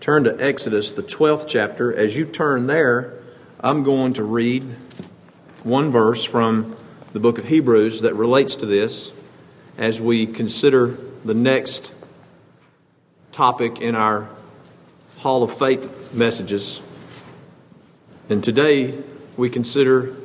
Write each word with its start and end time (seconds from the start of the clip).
turn 0.00 0.24
to 0.24 0.34
Exodus, 0.42 0.92
the 0.92 1.02
12th 1.02 1.46
chapter. 1.46 1.94
As 1.94 2.16
you 2.16 2.24
turn 2.24 2.66
there, 2.66 3.18
I'm 3.60 3.82
going 3.82 4.14
to 4.14 4.24
read 4.24 4.64
one 5.62 5.92
verse 5.92 6.24
from 6.24 6.74
the 7.12 7.20
book 7.20 7.36
of 7.36 7.44
Hebrews 7.44 8.00
that 8.00 8.14
relates 8.14 8.56
to 8.56 8.66
this 8.66 9.12
as 9.76 10.00
we 10.00 10.26
consider 10.26 10.96
the 11.22 11.34
next 11.34 11.92
topic 13.30 13.82
in 13.82 13.94
our 13.94 14.30
Hall 15.18 15.42
of 15.42 15.56
Faith 15.58 16.14
messages. 16.14 16.80
And 18.30 18.42
today 18.42 18.98
we 19.36 19.50
consider 19.50 20.16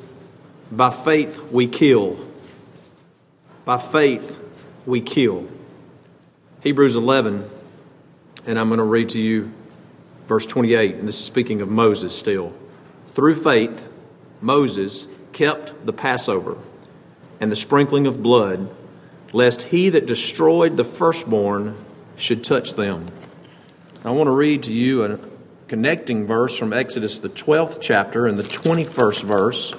by 0.71 0.89
faith 0.89 1.51
we 1.51 1.67
kill. 1.67 2.17
By 3.65 3.77
faith 3.77 4.39
we 4.85 5.01
kill. 5.01 5.49
Hebrews 6.61 6.95
11, 6.95 7.49
and 8.45 8.57
I'm 8.57 8.69
going 8.69 8.77
to 8.77 8.85
read 8.85 9.09
to 9.09 9.19
you 9.19 9.51
verse 10.27 10.45
28, 10.45 10.95
and 10.95 11.07
this 11.07 11.19
is 11.19 11.25
speaking 11.25 11.61
of 11.61 11.69
Moses 11.69 12.17
still. 12.17 12.53
Through 13.07 13.35
faith, 13.35 13.87
Moses 14.41 15.07
kept 15.33 15.85
the 15.85 15.93
Passover 15.93 16.57
and 17.39 17.51
the 17.51 17.55
sprinkling 17.55 18.07
of 18.07 18.23
blood, 18.23 18.69
lest 19.33 19.63
he 19.63 19.89
that 19.89 20.05
destroyed 20.05 20.77
the 20.77 20.83
firstborn 20.83 21.75
should 22.15 22.43
touch 22.43 22.75
them. 22.75 23.11
I 24.03 24.11
want 24.11 24.27
to 24.27 24.31
read 24.31 24.63
to 24.63 24.73
you 24.73 25.03
a 25.03 25.19
connecting 25.67 26.25
verse 26.25 26.57
from 26.57 26.73
Exodus, 26.73 27.19
the 27.19 27.29
12th 27.29 27.79
chapter, 27.81 28.27
and 28.27 28.37
the 28.37 28.43
21st 28.43 29.23
verse, 29.23 29.73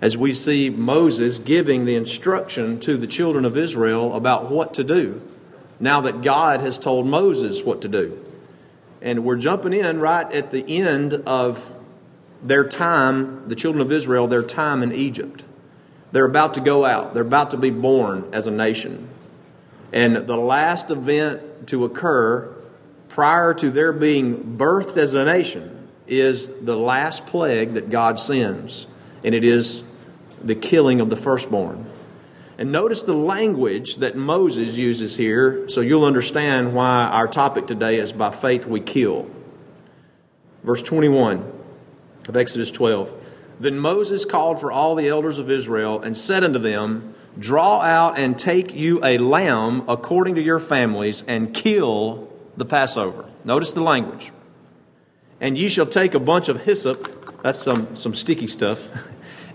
as 0.00 0.16
we 0.16 0.32
see 0.32 0.70
Moses 0.70 1.38
giving 1.38 1.84
the 1.84 1.94
instruction 1.94 2.80
to 2.80 2.96
the 2.96 3.06
children 3.06 3.44
of 3.44 3.56
Israel 3.56 4.14
about 4.14 4.50
what 4.50 4.74
to 4.74 4.84
do 4.84 5.20
now 5.80 6.00
that 6.00 6.22
God 6.22 6.60
has 6.60 6.78
told 6.78 7.06
Moses 7.06 7.62
what 7.62 7.82
to 7.82 7.88
do. 7.88 8.24
And 9.00 9.24
we're 9.24 9.36
jumping 9.36 9.72
in 9.72 10.00
right 10.00 10.30
at 10.32 10.50
the 10.50 10.64
end 10.78 11.14
of 11.14 11.72
their 12.42 12.66
time, 12.66 13.48
the 13.48 13.56
children 13.56 13.82
of 13.82 13.92
Israel, 13.92 14.26
their 14.26 14.42
time 14.42 14.82
in 14.82 14.92
Egypt. 14.92 15.44
They're 16.12 16.24
about 16.24 16.54
to 16.54 16.60
go 16.60 16.84
out, 16.84 17.14
they're 17.14 17.22
about 17.22 17.50
to 17.52 17.56
be 17.56 17.70
born 17.70 18.28
as 18.32 18.46
a 18.46 18.50
nation. 18.50 19.08
And 19.92 20.16
the 20.26 20.36
last 20.36 20.90
event 20.90 21.68
to 21.68 21.84
occur 21.84 22.54
prior 23.08 23.54
to 23.54 23.70
their 23.70 23.92
being 23.92 24.56
birthed 24.58 24.96
as 24.96 25.14
a 25.14 25.24
nation 25.24 25.88
is 26.06 26.48
the 26.48 26.76
last 26.76 27.26
plague 27.26 27.74
that 27.74 27.90
God 27.90 28.18
sends, 28.18 28.86
and 29.24 29.34
it 29.34 29.44
is 29.44 29.82
the 30.42 30.54
killing 30.54 31.00
of 31.00 31.10
the 31.10 31.16
firstborn. 31.16 31.87
And 32.58 32.72
notice 32.72 33.04
the 33.04 33.14
language 33.14 33.98
that 33.98 34.16
Moses 34.16 34.76
uses 34.76 35.16
here 35.16 35.68
so 35.68 35.80
you'll 35.80 36.04
understand 36.04 36.74
why 36.74 37.06
our 37.06 37.28
topic 37.28 37.68
today 37.68 38.00
is 38.00 38.12
by 38.12 38.32
faith 38.32 38.66
we 38.66 38.80
kill. 38.80 39.30
Verse 40.64 40.82
21 40.82 41.52
of 42.28 42.36
Exodus 42.36 42.72
12. 42.72 43.14
Then 43.60 43.78
Moses 43.78 44.24
called 44.24 44.60
for 44.60 44.72
all 44.72 44.96
the 44.96 45.06
elders 45.06 45.38
of 45.38 45.50
Israel 45.50 46.02
and 46.02 46.16
said 46.16 46.42
unto 46.42 46.58
them, 46.58 47.14
Draw 47.38 47.80
out 47.80 48.18
and 48.18 48.36
take 48.36 48.74
you 48.74 49.04
a 49.04 49.18
lamb 49.18 49.84
according 49.88 50.34
to 50.34 50.42
your 50.42 50.58
families 50.58 51.22
and 51.28 51.54
kill 51.54 52.32
the 52.56 52.64
Passover. 52.64 53.30
Notice 53.44 53.72
the 53.72 53.82
language. 53.82 54.32
And 55.40 55.56
ye 55.56 55.68
shall 55.68 55.86
take 55.86 56.14
a 56.14 56.20
bunch 56.20 56.48
of 56.48 56.62
hyssop, 56.62 57.42
that's 57.42 57.60
some, 57.60 57.94
some 57.96 58.16
sticky 58.16 58.48
stuff, 58.48 58.90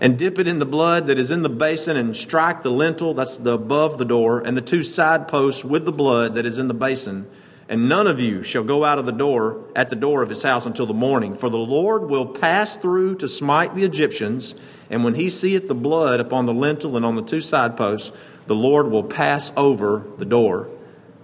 and 0.00 0.18
dip 0.18 0.38
it 0.38 0.48
in 0.48 0.58
the 0.58 0.66
blood 0.66 1.06
that 1.06 1.18
is 1.18 1.30
in 1.30 1.42
the 1.42 1.48
basin 1.48 1.96
and 1.96 2.16
strike 2.16 2.62
the 2.62 2.70
lintel 2.70 3.14
that's 3.14 3.38
the 3.38 3.52
above 3.52 3.98
the 3.98 4.04
door 4.04 4.40
and 4.40 4.56
the 4.56 4.62
two 4.62 4.82
side 4.82 5.28
posts 5.28 5.64
with 5.64 5.84
the 5.84 5.92
blood 5.92 6.34
that 6.34 6.46
is 6.46 6.58
in 6.58 6.68
the 6.68 6.74
basin. 6.74 7.28
And 7.68 7.88
none 7.88 8.06
of 8.06 8.20
you 8.20 8.42
shall 8.42 8.64
go 8.64 8.84
out 8.84 8.98
of 8.98 9.06
the 9.06 9.12
door 9.12 9.64
at 9.74 9.88
the 9.88 9.96
door 9.96 10.22
of 10.22 10.28
his 10.28 10.42
house 10.42 10.66
until 10.66 10.86
the 10.86 10.92
morning. 10.92 11.34
For 11.34 11.48
the 11.48 11.56
lord 11.56 12.10
will 12.10 12.26
pass 12.26 12.76
through 12.76 13.16
to 13.16 13.28
smite 13.28 13.74
the 13.74 13.84
egyptians. 13.84 14.54
And 14.90 15.02
when 15.02 15.14
he 15.14 15.30
seeth 15.30 15.66
the 15.66 15.74
blood 15.74 16.20
upon 16.20 16.46
the 16.46 16.52
lintel 16.52 16.96
and 16.96 17.06
on 17.06 17.16
the 17.16 17.22
two 17.22 17.40
side 17.40 17.76
posts 17.76 18.12
the 18.46 18.54
lord 18.54 18.90
will 18.90 19.04
pass 19.04 19.52
over 19.56 20.04
the 20.18 20.26
door 20.26 20.68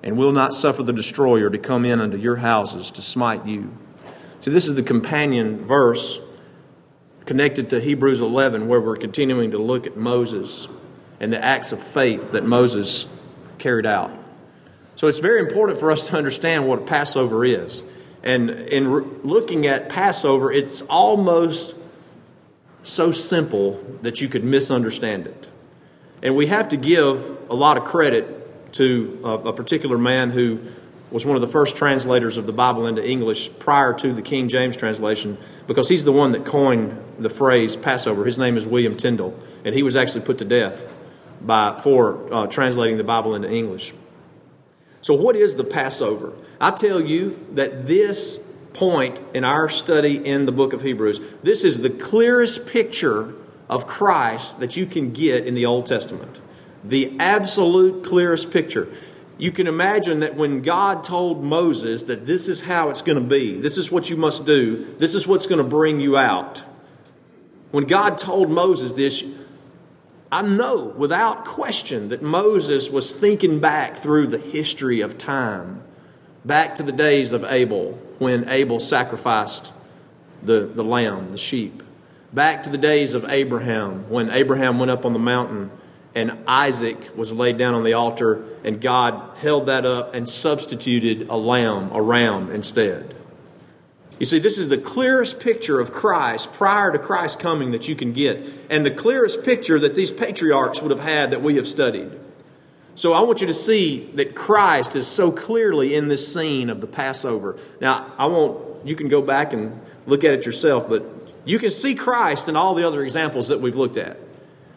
and 0.03 0.16
will 0.16 0.33
not 0.33 0.55
suffer 0.55 0.83
the 0.83 0.93
destroyer 0.93 1.50
to 1.50 1.59
come 1.59 1.84
in 1.84 2.00
unto 2.00 2.16
your 2.16 2.37
houses 2.37 2.91
to 2.93 3.03
smite 3.03 3.45
you. 3.45 3.77
So 4.41 4.50
this 4.50 4.66
is 4.66 4.75
the 4.75 4.83
companion 4.83 5.66
verse 5.66 6.19
connected 7.27 7.71
to 7.71 7.81
Hebrews 7.81 8.21
11, 8.21 8.69
where 8.69 8.81
we're 8.81 8.97
continuing 8.97 9.53
to 9.53 9.59
look 9.59 9.87
at 9.87 9.97
Moses 9.97 10.69
and 11.21 11.33
the 11.33 11.43
acts 11.43 11.73
of 11.73 11.83
faith 11.83 12.33
that 12.33 12.45
Moses 12.45 13.07
carried 13.59 13.87
out. 13.87 14.11
So 14.97 15.07
it's 15.07 15.19
very 15.19 15.41
important 15.41 15.79
for 15.79 15.91
us 15.91 16.09
to 16.09 16.17
understand 16.17 16.67
what 16.67 16.81
a 16.81 16.83
Passover 16.83 17.45
is. 17.45 17.85
And 18.23 18.51
in 18.51 18.89
re- 18.89 19.05
looking 19.23 19.67
at 19.67 19.89
Passover, 19.89 20.53
it's 20.53 20.83
almost 20.83 21.77
so 22.83 23.13
simple 23.13 23.83
that 24.03 24.21
you 24.21 24.29
could 24.29 24.45
misunderstand 24.45 25.27
it. 25.27 25.49
And 26.23 26.37
we 26.37 26.47
have 26.49 26.71
to 26.71 26.77
give 26.77 27.39
a 27.49 27.55
lot 27.55 27.77
of 27.77 27.85
credit 27.85 28.73
to 28.75 29.21
a, 29.25 29.29
a 29.29 29.53
particular 29.53 29.99
man 29.99 30.31
who 30.31 30.61
was 31.11 31.27
one 31.27 31.35
of 31.35 31.43
the 31.43 31.49
first 31.49 31.77
translators 31.77 32.37
of 32.37 32.47
the 32.47 32.53
Bible 32.53 32.87
into 32.87 33.07
English 33.07 33.59
prior 33.59 33.93
to 33.95 34.13
the 34.13 34.23
King 34.23 34.49
James 34.49 34.77
translation 34.77 35.39
because 35.71 35.89
he's 35.89 36.05
the 36.05 36.11
one 36.11 36.33
that 36.33 36.45
coined 36.45 37.01
the 37.21 37.31
phrase 37.31 37.77
Passover. 37.77 38.25
His 38.25 38.37
name 38.37 38.57
is 38.57 38.67
William 38.67 38.97
Tyndale, 38.97 39.39
and 39.65 39.73
he 39.73 39.85
was 39.85 39.95
actually 39.95 40.23
put 40.23 40.39
to 40.39 40.45
death 40.45 40.85
by, 41.41 41.81
for 41.81 42.35
uh, 42.35 42.49
translating 42.49 42.97
the 42.97 43.05
Bible 43.05 43.37
into 43.37 43.49
English. 43.49 43.95
So, 45.01 45.15
what 45.15 45.37
is 45.37 45.55
the 45.55 45.63
Passover? 45.63 46.33
I 46.61 46.73
tell 46.73 47.01
you 47.01 47.47
that 47.53 47.87
this 47.87 48.39
point 48.73 49.21
in 49.33 49.45
our 49.45 49.69
study 49.69 50.17
in 50.17 50.45
the 50.45 50.51
book 50.51 50.73
of 50.73 50.83
Hebrews, 50.83 51.21
this 51.45 51.63
is 51.63 51.79
the 51.79 51.91
clearest 51.91 52.67
picture 52.67 53.33
of 53.69 53.87
Christ 53.87 54.59
that 54.59 54.77
you 54.77 54.87
can 54.87 55.13
get 55.13 55.47
in 55.47 55.55
the 55.55 55.67
Old 55.67 55.87
Testament. 55.87 56.41
The 56.83 57.17
absolute 57.21 58.05
clearest 58.05 58.51
picture 58.51 58.93
you 59.41 59.51
can 59.51 59.67
imagine 59.67 60.21
that 60.21 60.37
when 60.37 60.61
God 60.61 61.03
told 61.03 61.43
Moses 61.43 62.03
that 62.05 62.27
this 62.27 62.47
is 62.47 62.61
how 62.61 62.91
it's 62.91 63.01
going 63.01 63.17
to 63.17 63.27
be, 63.27 63.59
this 63.59 63.78
is 63.78 63.91
what 63.91 64.11
you 64.11 64.17
must 64.17 64.45
do, 64.45 64.95
this 64.99 65.15
is 65.15 65.27
what's 65.27 65.47
going 65.47 65.62
to 65.62 65.69
bring 65.69 65.99
you 65.99 66.19
out. 66.19 66.62
When 67.71 67.84
God 67.84 68.19
told 68.19 68.51
Moses 68.51 68.93
this, 68.93 69.25
I 70.31 70.43
know 70.43 70.84
without 70.84 71.47
question 71.47 72.11
that 72.11 72.21
Moses 72.21 72.91
was 72.91 73.15
thinking 73.15 73.61
back 73.61 73.97
through 73.97 74.27
the 74.27 74.39
history 74.39 75.01
of 75.01 75.17
time, 75.17 75.83
back 76.45 76.75
to 76.75 76.83
the 76.83 76.93
days 76.93 77.33
of 77.33 77.43
Abel, 77.45 77.99
when 78.19 78.47
Abel 78.49 78.78
sacrificed 78.78 79.72
the, 80.43 80.67
the 80.67 80.84
lamb, 80.84 81.31
the 81.31 81.39
sheep, 81.39 81.83
back 82.33 82.62
to 82.65 82.71
the 82.71 82.78
days 82.78 83.15
of 83.15 83.25
Abraham, 83.31 84.11
when 84.11 84.31
Abraham 84.31 84.78
went 84.78 84.91
up 84.91 85.07
on 85.07 85.15
the 85.15 85.19
mountain 85.19 85.71
and 86.15 86.38
Isaac 86.47 87.16
was 87.16 87.32
laid 87.32 87.59
down 87.59 87.75
on 87.75 87.84
the 87.84 87.93
altar, 87.93 88.44
and 88.65 88.81
God 88.81 89.37
held 89.38 89.66
that 89.66 89.87
up 89.87 90.15
and 90.15 90.28
substituted 90.28 91.28
a 91.28 91.37
lamb, 91.37 91.91
a 91.93 92.03
ram 92.03 92.50
instead. 92.50 93.15
You 94.19 94.26
see, 94.26 94.38
this 94.38 94.59
is 94.59 94.69
the 94.69 94.76
clearest 94.76 95.41
picture 95.41 95.81
of 95.81 95.93
Christ 95.93 96.53
prior 96.53 96.93
to 96.93 96.98
Christ's 96.98 97.41
coming 97.41 97.71
that 97.71 97.88
you 97.88 97.97
can 97.97 98.12
get, 98.12 98.44
and 98.69 98.84
the 98.84 98.91
clearest 98.91 99.44
picture 99.44 99.78
that 99.78 99.94
these 99.94 100.10
patriarchs 100.10 100.82
would 100.82 100.91
have 100.91 101.00
had 101.00 101.31
that 101.31 101.43
we 101.43 101.56
have 101.56 101.66
studied. 101.66 102.10
So 102.97 103.15
I 103.15 103.22
want 103.22 103.41
you 103.41 103.47
to 103.47 103.54
see 103.54 104.10
that 104.16 104.34
Christ 104.34 104.94
is 104.94 105.06
so 105.06 105.32
clearly 105.32 105.94
in 105.94 106.09
this 106.09 106.34
scene 106.34 106.69
of 106.69 106.82
the 106.82 106.87
Passover. 106.87 107.56
Now, 107.81 108.12
I 108.19 108.27
won't, 108.27 108.84
you 108.84 108.94
can 108.94 109.09
go 109.09 109.22
back 109.22 109.54
and 109.54 109.81
look 110.06 110.22
at 110.22 110.34
it 110.34 110.44
yourself, 110.44 110.87
but 110.87 111.04
you 111.47 111.59
can 111.59 111.71
see 111.71 111.94
Christ 111.94 112.48
in 112.48 112.56
all 112.56 112.75
the 112.75 112.87
other 112.87 113.03
examples 113.03 113.48
that 113.48 113.60
we've 113.60 113.77
looked 113.77 113.97
at. 113.97 114.19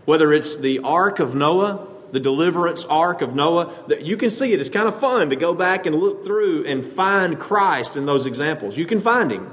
Whether 0.06 0.34
it's 0.34 0.58
the 0.58 0.80
Ark 0.80 1.19
of 1.19 1.36
Noah, 1.36 1.88
the 2.14 2.19
deliverance 2.19 2.86
ark 2.86 3.24
of 3.24 3.34
Noah, 3.34 3.74
that 3.88 4.06
you 4.06 4.18
can 4.18 4.30
see 4.30 4.53
it. 4.53 4.59
It's 4.59 4.69
kind 4.69 4.88
of 4.88 5.00
fun 5.00 5.31
to 5.31 5.36
go 5.36 5.56
back 5.56 5.88
and 5.88 5.96
look 5.96 6.24
through 6.24 6.64
and 6.66 6.86
find 6.86 7.40
Christ 7.40 7.97
in 7.97 8.06
those 8.06 8.28
examples. 8.28 8.78
You 8.78 8.86
can 8.86 9.00
find 9.00 9.31
him. 9.31 9.52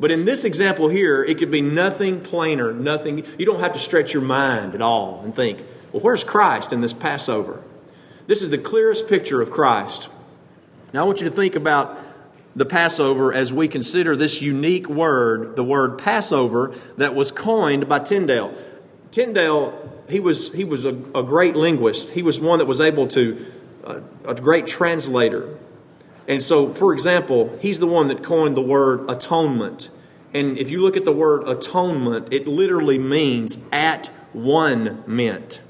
But 0.00 0.10
in 0.10 0.24
this 0.24 0.44
example 0.44 0.88
here, 0.88 1.22
it 1.22 1.38
could 1.38 1.52
be 1.52 1.60
nothing 1.60 2.20
plainer, 2.20 2.72
nothing. 2.72 3.24
You 3.38 3.46
don't 3.46 3.60
have 3.60 3.74
to 3.74 3.78
stretch 3.78 4.12
your 4.12 4.22
mind 4.22 4.74
at 4.74 4.82
all 4.82 5.20
and 5.22 5.32
think, 5.32 5.62
well, 5.92 6.02
where's 6.02 6.24
Christ 6.24 6.72
in 6.72 6.80
this 6.80 6.92
Passover? 6.92 7.62
This 8.26 8.42
is 8.42 8.50
the 8.50 8.58
clearest 8.58 9.08
picture 9.08 9.40
of 9.40 9.52
Christ. 9.52 10.08
Now, 10.92 11.02
I 11.02 11.04
want 11.04 11.20
you 11.20 11.28
to 11.28 11.34
think 11.34 11.54
about 11.54 11.98
the 12.56 12.66
Passover 12.66 13.32
as 13.32 13.52
we 13.52 13.68
consider 13.68 14.16
this 14.16 14.42
unique 14.42 14.88
word, 14.88 15.54
the 15.54 15.62
word 15.62 15.98
Passover, 15.98 16.74
that 16.96 17.14
was 17.14 17.30
coined 17.30 17.88
by 17.88 18.00
Tyndale. 18.00 18.52
Tyndale, 19.12 19.91
he 20.08 20.20
was, 20.20 20.52
he 20.52 20.64
was 20.64 20.84
a, 20.84 20.94
a 21.14 21.22
great 21.22 21.56
linguist. 21.56 22.10
He 22.10 22.22
was 22.22 22.40
one 22.40 22.58
that 22.58 22.66
was 22.66 22.80
able 22.80 23.08
to, 23.08 23.46
uh, 23.84 24.00
a 24.24 24.34
great 24.34 24.66
translator. 24.66 25.58
And 26.28 26.42
so, 26.42 26.72
for 26.72 26.92
example, 26.92 27.58
he's 27.60 27.80
the 27.80 27.86
one 27.86 28.08
that 28.08 28.22
coined 28.22 28.56
the 28.56 28.62
word 28.62 29.10
atonement. 29.10 29.90
And 30.34 30.56
if 30.58 30.70
you 30.70 30.80
look 30.80 30.96
at 30.96 31.04
the 31.04 31.12
word 31.12 31.48
atonement, 31.48 32.32
it 32.32 32.46
literally 32.46 32.98
means 32.98 33.58
at 33.70 34.08
one 34.32 35.02
meant, 35.06 35.60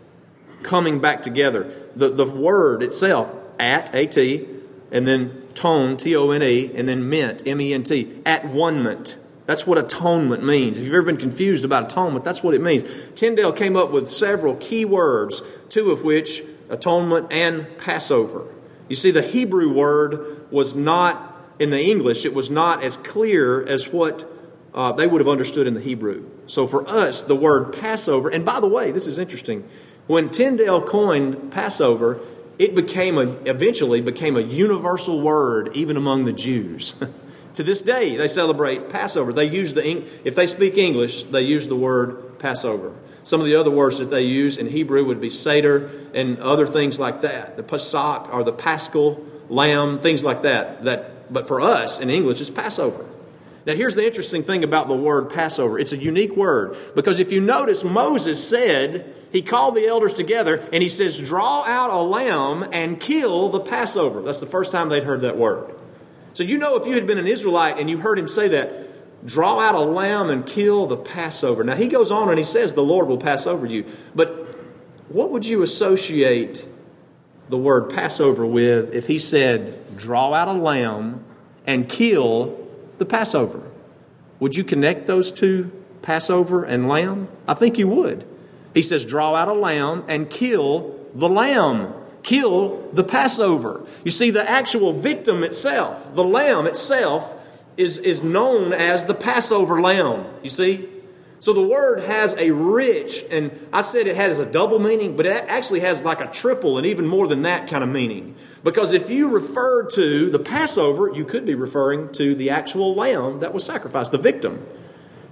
coming 0.63 1.01
back 1.01 1.23
together. 1.23 1.73
The, 1.97 2.11
the 2.11 2.27
word 2.27 2.83
itself, 2.83 3.35
at, 3.59 3.95
at, 3.95 4.17
and 4.17 5.09
then 5.09 5.49
tone, 5.55 5.97
T 5.97 6.15
O 6.15 6.31
N 6.31 6.43
E, 6.43 6.71
and 6.75 6.89
then 6.89 7.09
ment, 7.09 7.43
M 7.47 7.61
E 7.61 7.73
N 7.73 7.83
T, 7.83 8.21
at 8.27 8.45
one 8.45 8.83
That's 9.47 9.67
what 9.67 9.79
atonement 9.79 10.45
means. 10.45 10.79
If 10.79 10.85
you've 10.85 10.95
ever 10.95 11.03
been 11.03 11.17
confused 11.17 11.65
about 11.65 11.91
atonement, 11.91 12.25
that's 12.25 12.43
what 12.43 12.55
it 12.55 12.61
means. 12.61 12.85
Tyndale 13.15 13.53
came 13.53 13.77
up 13.77 13.91
with 13.91 14.09
several 14.09 14.57
key 14.57 14.85
words, 14.85 15.43
two 15.69 15.91
of 15.91 16.05
which, 16.05 16.43
atonement 16.71 17.33
and 17.33 17.67
Passover. 17.79 18.47
You 18.89 18.97
see, 18.97 19.11
the 19.11 19.23
Hebrew 19.23 19.73
word 19.73 20.47
was 20.53 20.75
not, 20.75 21.37
in 21.59 21.71
the 21.71 21.83
English, 21.83 22.25
it 22.25 22.35
was 22.35 22.51
not 22.51 22.83
as 22.85 22.97
clear 22.99 23.65
as 23.67 23.89
what 23.89 24.29
uh, 24.75 24.93
they 24.93 25.07
would 25.07 25.21
have 25.21 25.29
understood 25.29 25.67
in 25.67 25.75
the 25.75 25.81
Hebrew. 25.81 26.29
So 26.47 26.67
for 26.67 26.89
us, 26.89 27.23
the 27.23 27.37
word 27.37 27.73
Passover, 27.73 28.29
and 28.29 28.45
by 28.45 28.61
the 28.61 28.69
way, 28.69 28.93
this 28.93 29.07
is 29.07 29.19
interesting. 29.19 29.69
When 30.07 30.29
Tyndale 30.29 30.83
coined 30.83 31.53
Passover, 31.53 32.21
it 32.59 32.75
became 32.75 33.19
a, 33.19 33.33
eventually 33.45 34.01
became 34.01 34.37
a 34.37 34.41
universal 34.41 35.21
word 35.21 35.71
even 35.75 35.97
among 35.97 36.25
the 36.25 36.33
Jews. 36.33 36.95
to 37.55 37.63
this 37.63 37.83
day, 37.83 38.17
they 38.17 38.29
celebrate 38.29 38.89
Passover. 38.89 39.33
They 39.33 39.45
use 39.45 39.75
the 39.75 40.05
if 40.25 40.35
they 40.35 40.47
speak 40.47 40.79
English, 40.79 41.25
they 41.25 41.43
use 41.43 41.69
the 41.69 41.77
word 41.77 42.39
Passover. 42.39 42.95
Some 43.25 43.41
of 43.41 43.47
the 43.47 43.57
other 43.57 43.71
words 43.71 43.99
that 43.99 44.11
they 44.11 44.23
use 44.23 44.57
in 44.57 44.69
Hebrew 44.69 45.05
would 45.05 45.21
be 45.21 45.31
Seder 45.31 45.91
and 46.13 46.39
other 46.39 46.67
things 46.67 46.99
like 46.99 47.23
that. 47.23 47.57
The 47.57 47.63
Pesach 47.63 48.33
or 48.33 48.43
the 48.43 48.53
Paschal 48.53 49.25
lamb, 49.49 50.01
things 50.01 50.25
like 50.25 50.43
that. 50.43 50.85
That, 50.85 51.33
but 51.33 51.47
for 51.47 51.61
us 51.61 52.01
in 52.01 52.11
English, 52.11 52.41
it's 52.41 52.51
Passover. 52.51 53.07
Now, 53.65 53.75
here's 53.75 53.95
the 53.95 54.05
interesting 54.05 54.43
thing 54.43 54.65
about 54.65 54.89
the 54.89 54.97
word 54.97 55.31
Passover 55.31 55.79
it's 55.79 55.93
a 55.93 55.97
unique 55.97 56.37
word 56.37 56.77
because 56.97 57.21
if 57.21 57.31
you 57.31 57.41
notice, 57.41 57.85
Moses 57.85 58.47
said, 58.47 59.15
he 59.31 59.41
called 59.41 59.77
the 59.77 59.87
elders 59.87 60.15
together 60.15 60.67
and 60.73 60.83
he 60.83 60.89
says, 60.89 61.19
Draw 61.21 61.65
out 61.65 61.91
a 61.91 62.01
lamb 62.01 62.69
and 62.73 62.99
kill 62.99 63.51
the 63.51 63.61
Passover. 63.61 64.21
That's 64.23 64.41
the 64.41 64.47
first 64.47 64.73
time 64.73 64.89
they'd 64.89 65.05
heard 65.05 65.23
that 65.23 65.39
word. 65.39 65.75
So, 66.35 66.43
you 66.43 66.59
know, 66.59 66.77
if 66.77 66.87
you 66.87 66.95
had 66.95 67.07
been 67.07 67.19
an 67.19 67.27
Israelite 67.27 67.79
and 67.79 67.91
you 67.91 67.99
heard 67.99 68.19
him 68.19 68.29
say 68.29 68.49
that, 68.49 69.27
draw 69.27 69.61
out 69.61 69.75
a 69.75 69.81
lamb 69.81 70.31
and 70.31 70.47
kill 70.47 70.87
the 70.87 70.97
Passover. 70.97 71.63
Now, 71.63 71.75
he 71.75 71.89
goes 71.89 72.11
on 72.11 72.29
and 72.29 72.39
he 72.39 72.45
says, 72.45 72.75
The 72.75 72.83
Lord 72.83 73.09
will 73.09 73.19
pass 73.19 73.47
over 73.47 73.67
you. 73.67 73.85
But 74.15 74.49
what 75.09 75.31
would 75.31 75.47
you 75.47 75.63
associate 75.63 76.67
the 77.53 77.59
word 77.59 77.91
Passover 77.91 78.47
with 78.47 78.95
if 78.95 79.07
he 79.07 79.19
said, 79.19 79.97
Draw 79.97 80.33
out 80.33 80.49
a 80.49 80.53
lamb 80.53 81.25
and 81.67 81.89
kill 81.89 82.59
the 82.99 83.05
Passover. 83.05 83.63
Would 84.41 84.57
you 84.57 84.65
connect 84.65 85.07
those 85.07 85.31
two, 85.31 85.71
Passover 86.01 86.65
and 86.65 86.89
lamb? 86.89 87.29
I 87.47 87.55
think 87.55 87.79
you 87.79 87.89
would. 87.89 88.27
He 88.75 88.83
says, 88.83 89.05
Draw 89.05 89.35
out 89.35 89.49
a 89.49 89.53
lamb 89.53 90.05
and 90.09 90.29
kill 90.31 90.99
the 91.15 91.29
lamb. 91.29 91.93
Kill 92.23 92.89
the 92.93 93.05
Passover. 93.05 93.87
You 94.05 94.11
see, 94.11 94.31
the 94.31 94.49
actual 94.49 94.93
victim 94.93 95.43
itself, 95.43 96.15
the 96.15 96.25
lamb 96.25 96.67
itself, 96.67 97.31
is, 97.77 97.99
is 97.99 98.23
known 98.23 98.73
as 98.73 99.07
the 99.07 99.15
Passover 99.15 99.81
lamb. 99.81 100.27
You 100.43 100.51
see? 100.51 100.89
So 101.41 101.53
the 101.53 101.63
word 101.63 102.03
has 102.03 102.35
a 102.35 102.53
rich, 102.53 103.25
and 103.29 103.51
I 103.73 103.83
said 103.83 104.07
it 104.07 104.15
has 104.15 104.39
a 104.39 104.47
double 104.47 104.79
meaning, 104.79 105.17
but 105.17 105.27
it 105.27 105.45
actually 105.49 105.81
has 105.81 106.05
like 106.05 106.21
a 106.21 106.29
triple 106.29 106.79
and 106.79 106.87
even 106.87 107.05
more 107.05 107.27
than 107.27 107.43
that 107.43 107.67
kind 107.67 107.83
of 107.83 107.91
meaning. 107.91 108.37
Because 108.63 108.93
if 108.93 109.11
you 109.11 109.29
refer 109.29 109.87
to 109.91 110.31
the 110.31 110.39
Passover, 110.39 111.11
you 111.13 111.25
could 111.25 111.45
be 111.45 111.57
referring 111.57 112.13
to 112.13 112.37
the 112.37 112.51
actual 112.51 112.95
lamb 112.95 113.41
that 113.41 113.53
was 113.53 113.65
sacrificed, 113.65 114.13
the 114.13 114.19
victim. 114.19 114.65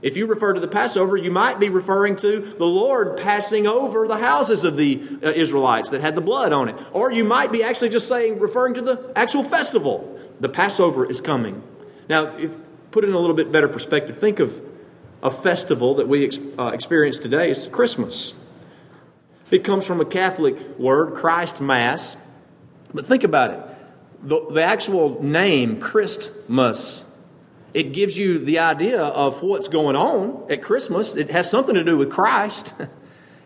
If 0.02 0.16
you 0.16 0.26
refer 0.26 0.54
to 0.54 0.60
the 0.60 0.68
Passover, 0.68 1.16
you 1.16 1.30
might 1.30 1.60
be 1.60 1.68
referring 1.68 2.16
to 2.16 2.40
the 2.40 2.64
Lord 2.64 3.18
passing 3.18 3.66
over 3.66 4.08
the 4.08 4.16
houses 4.16 4.64
of 4.64 4.76
the 4.76 5.02
uh, 5.22 5.30
Israelites 5.30 5.90
that 5.90 6.00
had 6.00 6.14
the 6.14 6.22
blood 6.22 6.52
on 6.52 6.68
it. 6.70 6.76
Or 6.92 7.12
you 7.12 7.24
might 7.24 7.52
be 7.52 7.62
actually 7.62 7.90
just 7.90 8.08
saying, 8.08 8.38
referring 8.38 8.74
to 8.74 8.82
the 8.82 9.12
actual 9.14 9.42
festival. 9.42 10.18
The 10.40 10.48
Passover 10.48 11.04
is 11.04 11.20
coming. 11.20 11.62
Now, 12.08 12.36
if, 12.36 12.50
put 12.90 13.04
in 13.04 13.12
a 13.12 13.18
little 13.18 13.36
bit 13.36 13.52
better 13.52 13.68
perspective, 13.68 14.18
think 14.18 14.40
of 14.40 14.62
a 15.22 15.30
festival 15.30 15.96
that 15.96 16.08
we 16.08 16.24
ex- 16.24 16.38
uh, 16.58 16.70
experience 16.72 17.18
today 17.18 17.50
is 17.50 17.66
Christmas. 17.66 18.32
It 19.50 19.64
comes 19.64 19.86
from 19.86 20.00
a 20.00 20.06
Catholic 20.06 20.78
word, 20.78 21.14
Christ 21.14 21.60
Mass. 21.60 22.16
But 22.94 23.06
think 23.06 23.24
about 23.24 23.50
it 23.50 23.76
the, 24.22 24.46
the 24.50 24.62
actual 24.62 25.22
name, 25.22 25.80
Christmas, 25.80 27.04
it 27.74 27.92
gives 27.92 28.18
you 28.18 28.38
the 28.38 28.58
idea 28.58 29.00
of 29.00 29.42
what's 29.42 29.68
going 29.68 29.96
on 29.96 30.50
at 30.50 30.62
Christmas. 30.62 31.16
It 31.16 31.30
has 31.30 31.50
something 31.50 31.74
to 31.74 31.84
do 31.84 31.96
with 31.96 32.10
Christ. 32.10 32.74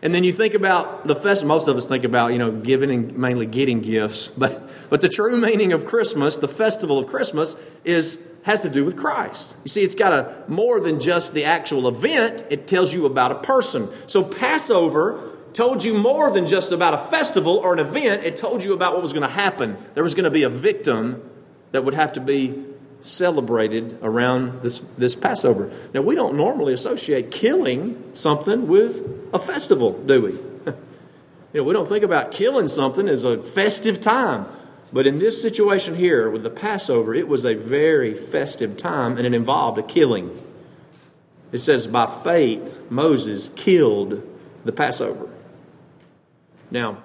And 0.01 0.13
then 0.13 0.23
you 0.23 0.33
think 0.33 0.53
about 0.53 1.07
the 1.07 1.15
fest. 1.15 1.43
Most 1.43 1.67
of 1.67 1.77
us 1.77 1.87
think 1.87 2.03
about, 2.03 2.31
you 2.31 2.37
know, 2.37 2.51
giving 2.51 2.91
and 2.91 3.17
mainly 3.17 3.47
getting 3.47 3.81
gifts. 3.81 4.31
But, 4.37 4.69
but 4.91 5.01
the 5.01 5.09
true 5.09 5.35
meaning 5.35 5.73
of 5.73 5.87
Christmas, 5.87 6.37
the 6.37 6.47
festival 6.47 6.99
of 6.99 7.07
Christmas, 7.07 7.55
is 7.83 8.19
has 8.43 8.61
to 8.61 8.69
do 8.69 8.85
with 8.85 8.95
Christ. 8.95 9.55
You 9.63 9.69
see, 9.69 9.81
it's 9.81 9.95
got 9.95 10.13
a 10.13 10.43
more 10.47 10.79
than 10.79 10.99
just 10.99 11.33
the 11.33 11.45
actual 11.45 11.87
event. 11.87 12.45
It 12.51 12.67
tells 12.67 12.93
you 12.93 13.07
about 13.07 13.31
a 13.31 13.39
person. 13.39 13.89
So 14.05 14.23
Passover 14.23 15.35
told 15.53 15.83
you 15.83 15.95
more 15.95 16.29
than 16.29 16.45
just 16.45 16.71
about 16.71 16.93
a 16.93 16.99
festival 16.99 17.57
or 17.57 17.73
an 17.73 17.79
event. 17.79 18.23
It 18.23 18.35
told 18.35 18.63
you 18.63 18.73
about 18.73 18.93
what 18.93 19.01
was 19.01 19.13
going 19.13 19.27
to 19.27 19.33
happen. 19.33 19.75
There 19.95 20.03
was 20.03 20.13
going 20.13 20.25
to 20.25 20.29
be 20.29 20.43
a 20.43 20.49
victim 20.49 21.27
that 21.71 21.83
would 21.83 21.95
have 21.95 22.13
to 22.13 22.21
be 22.21 22.63
celebrated 23.05 23.99
around 24.01 24.61
this, 24.61 24.79
this 24.97 25.15
Passover. 25.15 25.71
Now, 25.93 26.01
we 26.01 26.15
don't 26.15 26.35
normally 26.35 26.73
associate 26.73 27.31
killing 27.31 28.11
something 28.13 28.67
with 28.67 29.29
a 29.33 29.39
festival, 29.39 29.93
do 29.93 30.21
we? 30.21 30.31
you 30.65 30.73
know, 31.53 31.63
we 31.63 31.73
don't 31.73 31.87
think 31.87 32.03
about 32.03 32.31
killing 32.31 32.67
something 32.67 33.07
as 33.07 33.23
a 33.23 33.41
festive 33.41 34.01
time. 34.01 34.47
But 34.91 35.07
in 35.07 35.19
this 35.19 35.41
situation 35.41 35.95
here 35.95 36.29
with 36.29 36.43
the 36.43 36.49
Passover, 36.49 37.13
it 37.13 37.27
was 37.27 37.45
a 37.45 37.53
very 37.53 38.13
festive 38.13 38.77
time 38.77 39.17
and 39.17 39.25
it 39.25 39.33
involved 39.33 39.77
a 39.77 39.83
killing. 39.83 40.41
It 41.51 41.59
says, 41.59 41.87
by 41.87 42.05
faith, 42.05 42.77
Moses 42.89 43.49
killed 43.55 44.23
the 44.63 44.71
Passover. 44.71 45.29
Now, 46.71 47.03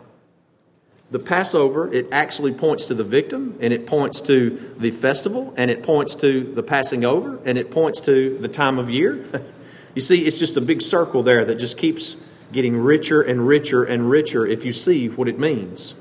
the 1.11 1.19
Passover, 1.19 1.93
it 1.93 2.09
actually 2.13 2.53
points 2.53 2.85
to 2.87 2.95
the 2.95 3.03
victim, 3.03 3.59
and 3.61 3.73
it 3.73 3.87
points 3.87 4.21
to 4.23 4.75
the 4.79 4.93
festival, 4.93 5.53
and 5.57 5.71
it 5.71 5.83
points 5.83 6.15
to 6.17 6.45
the 6.55 6.63
passing 6.63 7.05
over, 7.05 7.41
and 7.45 7.59
it 7.59 7.71
points 7.71 8.01
to 8.03 8.39
the 8.39 8.49
time 8.49 8.79
of 8.79 8.89
year. 8.91 9.25
you 9.95 10.03
see, 10.03 10.25
it's 10.25 10.39
just 10.39 10.57
a 10.57 10.61
big 10.61 10.83
circle 10.83 11.23
there 11.23 11.45
that 11.45 11.57
just 11.57 11.77
keeps 11.77 12.17
getting 12.53 12.77
richer 12.77 13.23
and 13.23 13.47
richer 13.47 13.83
and 13.83 14.09
richer 14.09 14.47
if 14.47 14.65
you 14.65 14.73
see 14.73 15.09
what 15.09 15.29
it 15.29 15.39
means. 15.39 15.97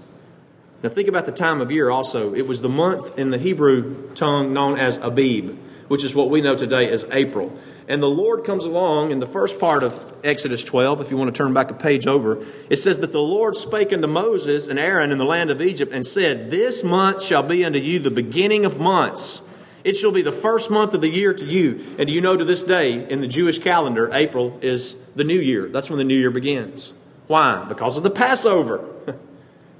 Now, 0.84 0.90
think 0.90 1.08
about 1.08 1.26
the 1.26 1.32
time 1.32 1.60
of 1.60 1.72
year 1.72 1.90
also. 1.90 2.34
It 2.34 2.48
was 2.48 2.62
the 2.62 2.70
month 2.70 3.18
in 3.18 3.32
the 3.32 3.38
Hebrew 3.38 4.14
tongue 4.14 4.54
known 4.54 4.78
as 4.78 4.98
Abib, 5.00 5.58
which 5.89 6.03
is 6.03 6.15
what 6.15 6.30
we 6.30 6.39
know 6.39 6.56
today 6.56 6.89
as 6.89 7.06
April. 7.12 7.51
And 7.89 8.01
the 8.01 8.10
Lord 8.10 8.46
comes 8.46 8.63
along 8.63 9.12
in 9.12 9.19
the 9.19 9.27
first 9.27 9.60
part 9.60 9.84
of 9.84 10.13
Exodus 10.24 10.63
12, 10.63 11.01
if 11.01 11.12
you 11.12 11.17
want 11.17 11.34
to 11.34 11.38
turn 11.38 11.51
back 11.53 11.72
a 11.72 11.74
page 11.74 12.05
over. 12.05 12.46
It 12.69 12.77
says 12.77 13.00
that 13.00 13.12
the 13.12 13.19
Lord 13.19 13.58
spake 13.58 13.91
unto 13.91 14.08
Moses 14.08 14.67
and 14.67 14.77
Aaron 14.77 15.12
in 15.12 15.17
the 15.17 15.25
land 15.25 15.50
of 15.50 15.62
Egypt 15.62 15.91
and 15.91 16.05
said, 16.05 16.51
This 16.51 16.84
month 16.84 17.24
shall 17.24 17.41
be 17.41 17.65
unto 17.65 17.79
you 17.79 17.98
the 17.98 18.12
beginning 18.12 18.65
of 18.65 18.79
months. 18.79 19.41
It 19.84 19.98
shall 19.98 20.12
be 20.12 20.22
the 20.22 20.31
first 20.31 20.69
month 20.69 20.93
of 20.93 21.01
the 21.01 21.10
year 21.10 21.34
to 21.34 21.46
you. 21.46 21.96
And 21.98 22.08
you 22.08 22.22
know 22.22 22.38
to 22.38 22.46
this 22.46 22.62
day, 22.62 23.10
in 23.10 23.22
the 23.22 23.27
Jewish 23.27 23.58
calendar, 23.58 24.12
April 24.13 24.60
is 24.62 24.96
the 25.15 25.24
new 25.24 25.39
year. 25.39 25.69
That's 25.69 25.89
when 25.89 25.98
the 25.98 26.03
new 26.03 26.17
year 26.17 26.31
begins. 26.31 26.93
Why? 27.25 27.65
Because 27.67 27.98
of 27.98 28.03
the 28.03 28.12
Passover. 28.12 28.86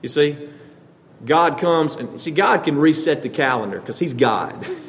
you 0.02 0.10
see, 0.10 0.38
God 1.24 1.60
comes 1.60 1.96
and 1.96 2.20
see, 2.20 2.32
God 2.32 2.64
can 2.64 2.78
reset 2.78 3.22
the 3.22 3.30
calendar 3.30 3.80
because 3.80 4.00
He's 4.00 4.16
God. 4.16 4.66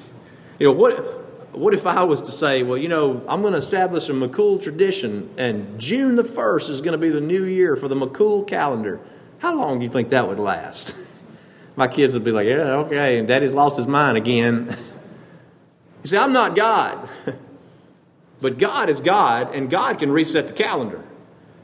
you 0.61 0.67
know, 0.67 0.73
what 0.73 1.21
what 1.53 1.75
if 1.75 1.87
I 1.87 2.05
was 2.05 2.23
to 2.23 2.31
say, 2.31 2.63
well, 2.63 2.79
you 2.79 2.87
know, 2.87 3.25
I'm 3.27 3.41
going 3.41 3.55
to 3.55 3.59
establish 3.59 4.09
a 4.09 4.13
McCool 4.13 4.63
tradition, 4.63 5.31
and 5.37 5.81
June 5.81 6.15
the 6.15 6.23
1st 6.23 6.71
is 6.71 6.81
going 6.81 6.93
to 6.93 6.99
be 6.99 7.11
the 7.11 7.21
new 7.21 7.45
year 7.45 7.75
for 7.75 7.89
the 7.89 7.97
McCool 7.97 8.47
calendar? 8.47 9.01
How 9.39 9.57
long 9.57 9.79
do 9.79 9.85
you 9.85 9.91
think 9.91 10.11
that 10.11 10.29
would 10.29 10.39
last? 10.39 10.95
My 11.77 11.89
kids 11.89 12.15
would 12.15 12.25
be 12.25 12.31
like, 12.31 12.47
yeah, 12.47 12.75
okay, 12.85 13.19
and 13.19 13.27
daddy's 13.27 13.53
lost 13.53 13.77
his 13.77 13.89
mind 13.89 14.17
again. 14.17 14.69
you 16.05 16.09
see, 16.09 16.17
I'm 16.17 16.33
not 16.33 16.55
God. 16.55 17.09
but 18.41 18.59
God 18.59 18.89
is 18.89 19.01
God, 19.01 19.55
and 19.55 19.71
God 19.71 19.99
can 19.99 20.13
reset 20.13 20.47
the 20.47 20.55
calendar. 20.55 21.03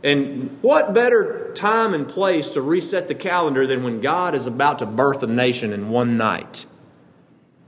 And 0.02 0.58
what 0.62 0.94
better 0.94 1.52
time 1.54 1.94
and 1.94 2.08
place 2.08 2.50
to 2.50 2.62
reset 2.62 3.08
the 3.08 3.14
calendar 3.14 3.66
than 3.66 3.84
when 3.84 4.00
God 4.00 4.34
is 4.34 4.46
about 4.46 4.80
to 4.80 4.86
birth 4.86 5.22
a 5.22 5.26
nation 5.26 5.72
in 5.72 5.90
one 5.90 6.16
night? 6.16 6.66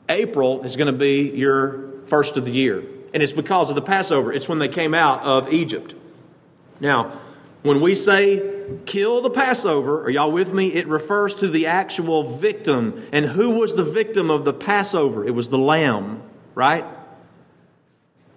April 0.09 0.63
is 0.63 0.77
going 0.77 0.93
to 0.93 0.99
be 0.99 1.31
your 1.31 1.91
first 2.07 2.37
of 2.37 2.45
the 2.45 2.53
year. 2.53 2.83
And 3.13 3.23
it's 3.23 3.33
because 3.33 3.71
of 3.71 3.77
the 3.77 3.83
Passover. 3.83 4.33
It's 4.33 4.49
when 4.49 4.59
they 4.59 4.69
came 4.69 4.95
out 4.95 5.23
of 5.23 5.53
Egypt. 5.53 5.95
Now, 6.81 7.19
when 7.63 7.81
we 7.81 7.95
say 7.95 8.59
kill 8.87 9.21
the 9.21 9.31
Passover, 9.31 10.03
are 10.05 10.11
y'all 10.11 10.31
with 10.31 10.53
me? 10.53 10.73
It 10.73 10.87
refers 10.87 11.35
to 11.37 11.49
the 11.49 11.67
actual 11.67 12.23
victim. 12.23 13.07
And 13.13 13.25
who 13.25 13.51
was 13.51 13.75
the 13.75 13.85
victim 13.85 14.31
of 14.31 14.45
the 14.45 14.53
Passover? 14.53 15.27
It 15.27 15.35
was 15.35 15.49
the 15.49 15.59
lamb, 15.59 16.23
right? 16.55 16.85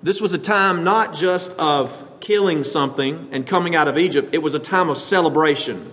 This 0.04 0.20
was 0.20 0.34
a 0.34 0.40
time 0.40 0.84
not 0.84 1.14
just 1.14 1.54
of 1.60 2.20
killing 2.22 2.64
something 2.64 3.30
and 3.32 3.46
coming 3.46 3.76
out 3.76 3.88
of 3.88 3.98
Egypt, 3.98 4.34
it 4.34 4.40
was 4.40 4.54
a 4.54 4.60
time 4.60 4.90
of 4.90 4.98
celebration. 4.98 5.92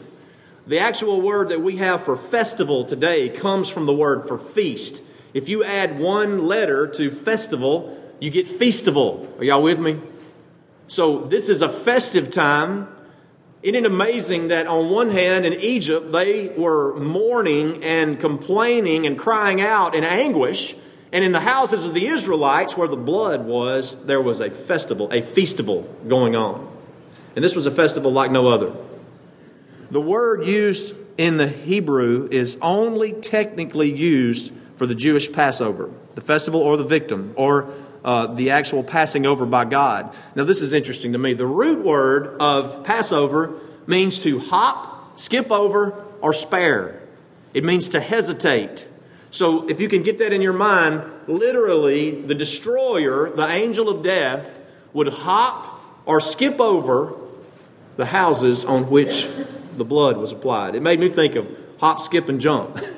The 0.66 0.78
actual 0.78 1.22
word 1.22 1.48
that 1.48 1.62
we 1.62 1.76
have 1.76 2.02
for 2.02 2.16
festival 2.16 2.84
today 2.84 3.30
comes 3.30 3.68
from 3.70 3.86
the 3.86 3.92
word 3.94 4.28
for 4.28 4.38
feast. 4.38 5.02
If 5.34 5.48
you 5.48 5.62
add 5.64 5.98
one 5.98 6.46
letter 6.46 6.86
to 6.86 7.10
festival, 7.10 7.98
you 8.20 8.30
get 8.30 8.46
feastival. 8.46 9.38
Are 9.38 9.44
y'all 9.44 9.62
with 9.62 9.78
me? 9.78 10.00
So 10.88 11.20
this 11.20 11.48
is 11.48 11.62
a 11.62 11.68
festive 11.68 12.30
time. 12.30 12.88
Isn't 13.62 13.84
it 13.84 13.86
amazing 13.86 14.48
that 14.48 14.66
on 14.66 14.90
one 14.90 15.10
hand 15.10 15.44
in 15.44 15.60
Egypt 15.60 16.12
they 16.12 16.48
were 16.48 16.96
mourning 16.96 17.84
and 17.84 18.18
complaining 18.18 19.06
and 19.06 19.18
crying 19.18 19.60
out 19.60 19.94
in 19.94 20.04
anguish, 20.04 20.74
and 21.12 21.24
in 21.24 21.32
the 21.32 21.40
houses 21.40 21.84
of 21.84 21.94
the 21.94 22.06
Israelites 22.06 22.76
where 22.76 22.88
the 22.88 22.96
blood 22.96 23.44
was, 23.44 24.06
there 24.06 24.22
was 24.22 24.40
a 24.40 24.50
festival, 24.50 25.10
a 25.10 25.22
feastival 25.22 25.86
going 26.08 26.36
on. 26.36 26.70
And 27.34 27.44
this 27.44 27.54
was 27.54 27.66
a 27.66 27.70
festival 27.70 28.12
like 28.12 28.30
no 28.30 28.48
other. 28.48 28.72
The 29.90 30.00
word 30.00 30.46
used 30.46 30.94
in 31.16 31.36
the 31.36 31.48
Hebrew 31.48 32.28
is 32.30 32.58
only 32.60 33.12
technically 33.12 33.92
used 33.94 34.52
for 34.78 34.86
the 34.86 34.94
Jewish 34.94 35.30
Passover, 35.30 35.90
the 36.14 36.20
festival 36.20 36.62
or 36.62 36.76
the 36.76 36.84
victim, 36.84 37.34
or 37.36 37.68
uh, 38.04 38.32
the 38.34 38.50
actual 38.50 38.82
passing 38.82 39.26
over 39.26 39.44
by 39.44 39.64
God. 39.64 40.14
Now, 40.34 40.44
this 40.44 40.62
is 40.62 40.72
interesting 40.72 41.12
to 41.12 41.18
me. 41.18 41.34
The 41.34 41.46
root 41.46 41.84
word 41.84 42.36
of 42.40 42.84
Passover 42.84 43.54
means 43.86 44.20
to 44.20 44.38
hop, 44.38 45.18
skip 45.18 45.50
over, 45.50 46.04
or 46.20 46.32
spare. 46.32 47.02
It 47.52 47.64
means 47.64 47.88
to 47.90 48.00
hesitate. 48.00 48.86
So, 49.30 49.68
if 49.68 49.80
you 49.80 49.88
can 49.88 50.02
get 50.02 50.18
that 50.18 50.32
in 50.32 50.40
your 50.40 50.52
mind, 50.52 51.02
literally, 51.26 52.22
the 52.22 52.34
destroyer, 52.34 53.30
the 53.30 53.46
angel 53.46 53.88
of 53.88 54.02
death, 54.02 54.58
would 54.92 55.08
hop 55.08 55.82
or 56.06 56.20
skip 56.20 56.60
over 56.60 57.14
the 57.96 58.06
houses 58.06 58.64
on 58.64 58.88
which 58.88 59.28
the 59.76 59.84
blood 59.84 60.16
was 60.16 60.32
applied. 60.32 60.76
It 60.76 60.82
made 60.82 61.00
me 61.00 61.08
think 61.08 61.34
of 61.34 61.48
hop, 61.78 62.00
skip, 62.00 62.28
and 62.28 62.40
jump. 62.40 62.78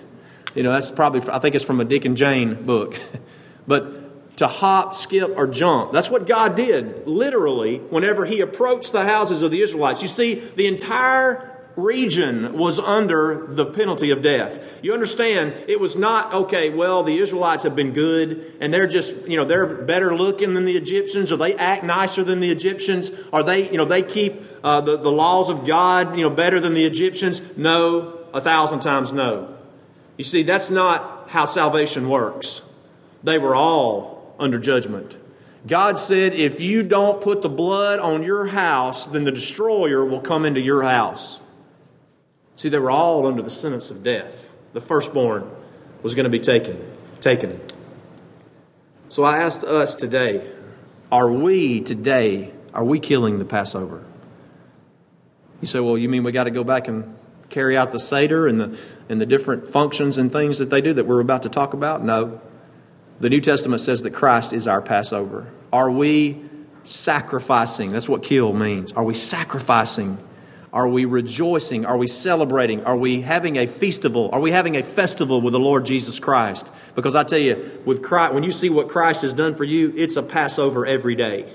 you 0.54 0.62
know, 0.62 0.73
that's 0.73 0.90
probably, 0.90 1.23
I 1.30 1.38
think 1.38 1.54
it's 1.54 1.64
from 1.64 1.80
a 1.80 1.85
Dick 1.85 2.04
and 2.04 2.16
Jane 2.16 2.54
book. 2.54 2.99
but 3.66 4.37
to 4.38 4.49
hop, 4.49 4.95
skip, 4.95 5.35
or 5.37 5.47
jump. 5.47 5.92
That's 5.92 6.11
what 6.11 6.26
God 6.26 6.57
did, 6.57 7.07
literally, 7.07 7.76
whenever 7.76 8.25
He 8.25 8.40
approached 8.40 8.90
the 8.90 9.04
houses 9.04 9.42
of 9.42 9.50
the 9.50 9.61
Israelites. 9.61 10.00
You 10.00 10.09
see, 10.09 10.35
the 10.35 10.66
entire 10.66 11.47
region 11.76 12.57
was 12.57 12.78
under 12.78 13.47
the 13.49 13.66
penalty 13.66 14.11
of 14.11 14.23
death. 14.23 14.80
You 14.83 14.95
understand, 14.95 15.54
it 15.69 15.78
was 15.78 15.95
not, 15.95 16.33
okay, 16.33 16.71
well, 16.71 17.02
the 17.02 17.19
Israelites 17.19 17.64
have 17.64 17.76
been 17.76 17.92
good 17.92 18.57
and 18.61 18.73
they're 18.73 18.87
just, 18.87 19.14
you 19.28 19.37
know, 19.37 19.45
they're 19.45 19.66
better 19.66 20.16
looking 20.16 20.54
than 20.54 20.64
the 20.64 20.76
Egyptians 20.76 21.30
or 21.30 21.37
they 21.37 21.54
act 21.54 21.85
nicer 21.85 22.25
than 22.25 22.40
the 22.40 22.50
Egyptians 22.50 23.11
or 23.33 23.42
they, 23.42 23.71
you 23.71 23.76
know, 23.76 23.85
they 23.85 24.02
keep 24.02 24.42
uh, 24.64 24.80
the, 24.80 24.97
the 24.97 25.11
laws 25.12 25.49
of 25.49 25.66
God, 25.66 26.16
you 26.16 26.23
know, 26.23 26.30
better 26.30 26.61
than 26.61 26.75
the 26.75 26.85
Egyptians. 26.85 27.40
No, 27.57 28.19
a 28.33 28.40
thousand 28.40 28.80
times 28.80 29.12
no. 29.12 29.57
You 30.21 30.25
see, 30.25 30.43
that's 30.43 30.69
not 30.69 31.31
how 31.31 31.47
salvation 31.47 32.11
works. 32.11 32.61
They 33.25 33.39
were 33.39 33.55
all 33.55 34.35
under 34.39 34.59
judgment. 34.59 35.17
God 35.67 35.99
said, 35.99 36.35
if 36.35 36.61
you 36.61 36.83
don't 36.83 37.23
put 37.23 37.41
the 37.41 37.49
blood 37.49 38.00
on 38.00 38.23
your 38.23 38.45
house, 38.45 39.07
then 39.07 39.25
the 39.25 39.33
destroyer 39.33 40.05
will 40.05 40.21
come 40.21 40.45
into 40.45 40.61
your 40.61 40.83
house. 40.83 41.41
See, 42.57 42.69
they 42.69 42.79
were 42.79 42.91
all 42.91 43.27
under 43.27 43.41
the 43.41 43.49
sentence 43.49 43.91
of 43.91 44.03
death. 44.03 44.50
The 44.75 44.83
firstborn 44.83 45.50
was 46.03 46.15
going 46.15 46.25
to 46.25 46.31
be 46.31 46.39
taken. 46.39 46.79
Taken. 47.23 47.59
So 49.09 49.23
I 49.23 49.39
asked 49.39 49.65
us 49.65 49.95
today, 49.95 50.47
are 51.11 51.33
we 51.33 51.81
today, 51.81 52.53
are 52.75 52.85
we 52.85 53.00
killing 53.00 53.39
the 53.39 53.47
Passover? 53.47 54.05
You 55.62 55.67
say, 55.67 55.81
well, 55.81 55.97
you 55.97 56.11
mean 56.11 56.25
we 56.25 56.33
got 56.33 56.45
to 56.45 56.50
go 56.50 56.62
back 56.62 56.89
and 56.89 57.17
carry 57.50 57.76
out 57.76 57.92
the 57.92 58.00
Seder 58.00 58.47
and 58.47 58.61
the, 58.61 58.78
and 59.09 59.21
the 59.21 59.26
different 59.26 59.69
functions 59.69 60.19
and 60.19 60.33
things 60.33 60.59
that 60.59 60.71
they 60.71 60.80
do 60.80 60.95
that 60.95 61.07
we're 61.07 61.21
about 61.21 61.42
to 61.42 61.49
talk 61.49 61.75
about? 61.75 62.04
No. 62.04 62.40
The 63.21 63.28
New 63.28 63.40
Testament 63.40 63.83
says 63.83 64.02
that 64.02 64.12
Christ 64.12 64.52
is 64.52 64.66
our 64.66 64.80
Passover. 64.80 65.47
Are 65.73 65.90
we 65.90 66.42
sacrificing? 66.85 67.92
That's 67.92 68.09
what 68.09 68.23
kill 68.23 68.52
means. 68.52 68.92
Are 68.92 69.04
we 69.04 69.14
sacrificing? 69.14 70.19
Are 70.73 70.88
we 70.88 71.04
rejoicing? 71.04 71.85
Are 71.85 71.97
we 71.97 72.07
celebrating? 72.07 72.85
Are 72.85 72.97
we 72.97 73.23
having 73.23 73.57
a 73.57 73.66
festival? 73.66 74.30
Are 74.33 74.40
we 74.40 74.52
having 74.52 74.76
a 74.76 74.83
festival 74.83 75.40
with 75.40 75.52
the 75.52 75.59
Lord 75.59 75.85
Jesus 75.85 76.21
Christ? 76.21 76.73
Because 76.95 77.14
I 77.14 77.25
tell 77.25 77.40
you, 77.40 77.83
with 77.85 78.02
Christ, 78.02 78.35
when 78.35 78.45
you 78.45 78.52
see 78.52 78.71
what 78.71 78.88
Christ 78.88 79.23
has 79.23 79.33
done 79.33 79.54
for 79.57 79.64
you, 79.64 79.92
it's 79.97 80.16
a 80.16 80.23
Passover 80.23 80.87
every 80.87 81.16
day. 81.16 81.52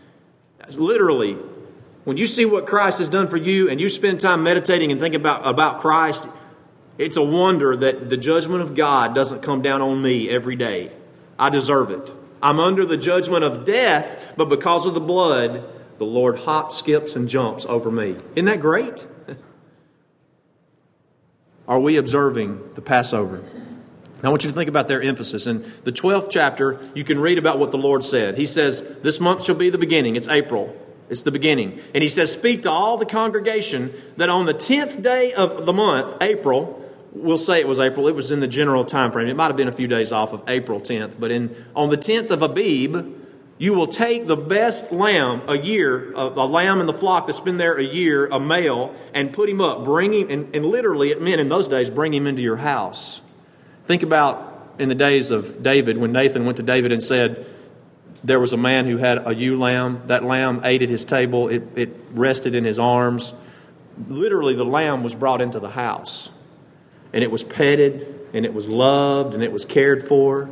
Literally, 0.70 1.36
when 2.04 2.16
you 2.16 2.26
see 2.26 2.44
what 2.44 2.66
Christ 2.66 2.98
has 2.98 3.08
done 3.08 3.28
for 3.28 3.36
you 3.36 3.68
and 3.68 3.80
you 3.80 3.88
spend 3.88 4.20
time 4.20 4.42
meditating 4.42 4.90
and 4.90 5.00
thinking 5.00 5.20
about, 5.20 5.46
about 5.46 5.80
Christ, 5.80 6.26
it's 6.98 7.16
a 7.16 7.22
wonder 7.22 7.76
that 7.76 8.10
the 8.10 8.16
judgment 8.16 8.62
of 8.62 8.74
God 8.74 9.14
doesn't 9.14 9.42
come 9.42 9.62
down 9.62 9.82
on 9.82 10.00
me 10.00 10.28
every 10.28 10.56
day. 10.56 10.92
I 11.38 11.50
deserve 11.50 11.90
it. 11.90 12.12
I'm 12.42 12.58
under 12.58 12.86
the 12.86 12.96
judgment 12.96 13.44
of 13.44 13.64
death, 13.64 14.34
but 14.36 14.48
because 14.48 14.86
of 14.86 14.94
the 14.94 15.00
blood, 15.00 15.64
the 15.98 16.04
Lord 16.04 16.38
hops, 16.38 16.78
skips, 16.78 17.16
and 17.16 17.28
jumps 17.28 17.66
over 17.66 17.90
me. 17.90 18.16
Isn't 18.34 18.46
that 18.46 18.60
great? 18.60 19.06
Are 21.68 21.78
we 21.78 21.96
observing 21.96 22.74
the 22.74 22.82
Passover? 22.82 23.42
Now, 24.22 24.28
I 24.28 24.30
want 24.30 24.44
you 24.44 24.50
to 24.50 24.56
think 24.56 24.68
about 24.68 24.88
their 24.88 25.00
emphasis. 25.00 25.46
In 25.46 25.70
the 25.84 25.92
12th 25.92 26.28
chapter, 26.30 26.80
you 26.94 27.04
can 27.04 27.18
read 27.18 27.38
about 27.38 27.58
what 27.58 27.70
the 27.70 27.78
Lord 27.78 28.04
said. 28.04 28.36
He 28.36 28.46
says, 28.46 28.82
This 29.02 29.20
month 29.20 29.44
shall 29.44 29.54
be 29.54 29.70
the 29.70 29.78
beginning. 29.78 30.16
It's 30.16 30.28
April. 30.28 30.74
It's 31.10 31.22
the 31.22 31.32
beginning. 31.32 31.80
And 31.92 32.02
he 32.02 32.08
says, 32.08 32.32
Speak 32.32 32.62
to 32.62 32.70
all 32.70 32.96
the 32.96 33.04
congregation 33.04 33.92
that 34.16 34.30
on 34.30 34.46
the 34.46 34.54
10th 34.54 35.02
day 35.02 35.32
of 35.32 35.66
the 35.66 35.72
month, 35.72 36.16
April, 36.22 36.88
we'll 37.12 37.36
say 37.36 37.60
it 37.60 37.68
was 37.68 37.80
April. 37.80 38.06
It 38.06 38.14
was 38.14 38.30
in 38.30 38.40
the 38.40 38.48
general 38.48 38.84
time 38.84 39.10
frame. 39.10 39.26
It 39.26 39.36
might 39.36 39.48
have 39.48 39.56
been 39.56 39.68
a 39.68 39.72
few 39.72 39.88
days 39.88 40.12
off 40.12 40.32
of 40.32 40.42
April 40.48 40.80
10th, 40.80 41.14
but 41.18 41.32
in 41.32 41.54
on 41.74 41.90
the 41.90 41.98
10th 41.98 42.30
of 42.30 42.42
Abib, 42.42 43.16
you 43.58 43.74
will 43.74 43.88
take 43.88 44.26
the 44.26 44.36
best 44.36 44.90
lamb 44.92 45.42
a 45.48 45.58
year, 45.58 46.12
a, 46.12 46.28
a, 46.28 46.46
lamb 46.46 46.80
in 46.80 46.86
the 46.86 46.94
flock 46.94 47.26
that's 47.26 47.40
been 47.40 47.58
there 47.58 47.76
a 47.76 47.84
year, 47.84 48.26
a 48.28 48.40
male, 48.40 48.94
and 49.12 49.34
put 49.34 49.50
him 49.50 49.60
up. 49.60 49.84
Bring 49.84 50.14
him, 50.14 50.30
and, 50.30 50.56
and 50.56 50.64
literally 50.64 51.10
it 51.10 51.20
meant 51.20 51.42
in 51.42 51.50
those 51.50 51.68
days, 51.68 51.90
bring 51.90 52.14
him 52.14 52.26
into 52.26 52.40
your 52.40 52.56
house. 52.56 53.20
Think 53.84 54.02
about 54.02 54.76
in 54.78 54.88
the 54.88 54.94
days 54.94 55.30
of 55.30 55.62
David 55.62 55.98
when 55.98 56.12
Nathan 56.12 56.46
went 56.46 56.56
to 56.56 56.62
David 56.62 56.90
and 56.90 57.04
said, 57.04 57.44
there 58.22 58.38
was 58.38 58.52
a 58.52 58.56
man 58.56 58.86
who 58.86 58.96
had 58.96 59.26
a 59.26 59.34
ewe 59.34 59.58
lamb. 59.58 60.02
That 60.06 60.24
lamb 60.24 60.60
ate 60.64 60.82
at 60.82 60.88
his 60.88 61.04
table, 61.04 61.48
it, 61.48 61.62
it 61.76 61.96
rested 62.12 62.54
in 62.54 62.64
his 62.64 62.78
arms. 62.78 63.32
Literally, 64.08 64.54
the 64.54 64.64
lamb 64.64 65.02
was 65.02 65.14
brought 65.14 65.40
into 65.40 65.60
the 65.60 65.70
house 65.70 66.30
and 67.12 67.24
it 67.24 67.30
was 67.30 67.42
petted 67.42 68.28
and 68.32 68.44
it 68.44 68.54
was 68.54 68.68
loved 68.68 69.34
and 69.34 69.42
it 69.42 69.52
was 69.52 69.64
cared 69.64 70.06
for 70.06 70.48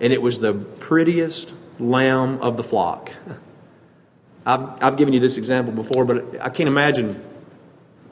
and 0.00 0.12
it 0.12 0.20
was 0.20 0.38
the 0.38 0.52
prettiest 0.54 1.54
lamb 1.78 2.38
of 2.40 2.56
the 2.56 2.62
flock. 2.62 3.12
I've, 4.44 4.82
I've 4.82 4.96
given 4.96 5.14
you 5.14 5.20
this 5.20 5.36
example 5.36 5.72
before, 5.72 6.04
but 6.04 6.40
I 6.40 6.50
can't 6.50 6.68
imagine 6.68 7.22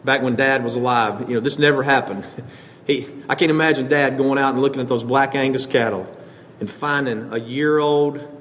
back 0.05 0.23
when 0.23 0.37
dad 0.37 0.65
was 0.65 0.77
alive, 0.77 1.29
you 1.29 1.35
know, 1.35 1.41
this 1.41 1.59
never 1.59 1.83
happened. 1.83 2.25
He, 2.87 3.09
I 3.31 3.35
can't 3.35 3.51
imagine 3.51 3.89
dad 3.89 4.19
going 4.19 4.39
out 4.39 4.53
and 4.53 4.61
looking 4.61 4.83
at 4.83 4.89
those 4.89 5.03
black 5.03 5.35
Angus 5.35 5.65
cattle 5.65 6.07
and 6.61 6.71
finding 6.71 7.33
a 7.33 7.39
year 7.39 7.79
old 7.79 8.34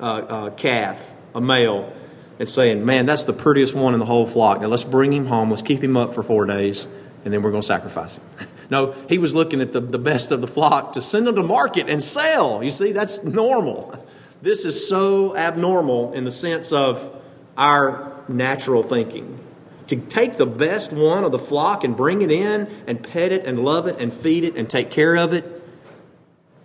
uh, 0.00 0.02
uh, 0.02 0.50
calf, 0.50 1.00
a 1.34 1.40
male, 1.40 1.92
and 2.38 2.48
saying, 2.48 2.84
Man, 2.84 3.06
that's 3.06 3.24
the 3.24 3.32
prettiest 3.32 3.74
one 3.74 3.94
in 3.94 4.00
the 4.00 4.06
whole 4.06 4.26
flock. 4.26 4.60
Now 4.60 4.68
let's 4.68 4.84
bring 4.84 5.12
him 5.12 5.26
home, 5.26 5.50
let's 5.50 5.62
keep 5.62 5.82
him 5.82 5.96
up 5.96 6.14
for 6.14 6.22
four 6.22 6.46
days, 6.46 6.86
and 7.24 7.32
then 7.32 7.42
we're 7.42 7.50
going 7.50 7.62
to 7.62 7.66
sacrifice 7.66 8.16
him. 8.16 8.24
No, 8.70 8.92
he 9.08 9.16
was 9.16 9.34
looking 9.34 9.62
at 9.62 9.72
the, 9.72 9.80
the 9.80 9.98
best 9.98 10.30
of 10.30 10.42
the 10.42 10.46
flock 10.46 10.92
to 10.92 11.00
send 11.00 11.26
them 11.26 11.36
to 11.36 11.42
market 11.42 11.88
and 11.88 12.04
sell. 12.04 12.62
You 12.62 12.70
see, 12.70 12.92
that's 12.92 13.24
normal. 13.24 14.04
This 14.42 14.66
is 14.66 14.86
so 14.86 15.34
abnormal 15.34 16.12
in 16.12 16.24
the 16.24 16.30
sense 16.30 16.70
of 16.70 17.16
our 17.56 18.12
natural 18.28 18.82
thinking. 18.82 19.40
To 19.86 19.96
take 19.96 20.36
the 20.36 20.44
best 20.44 20.92
one 20.92 21.24
of 21.24 21.32
the 21.32 21.38
flock 21.38 21.82
and 21.82 21.96
bring 21.96 22.20
it 22.20 22.30
in 22.30 22.68
and 22.86 23.02
pet 23.02 23.32
it 23.32 23.46
and 23.46 23.64
love 23.64 23.86
it 23.86 23.98
and 24.00 24.12
feed 24.12 24.44
it 24.44 24.54
and 24.54 24.68
take 24.68 24.90
care 24.90 25.16
of 25.16 25.32
it 25.32 25.62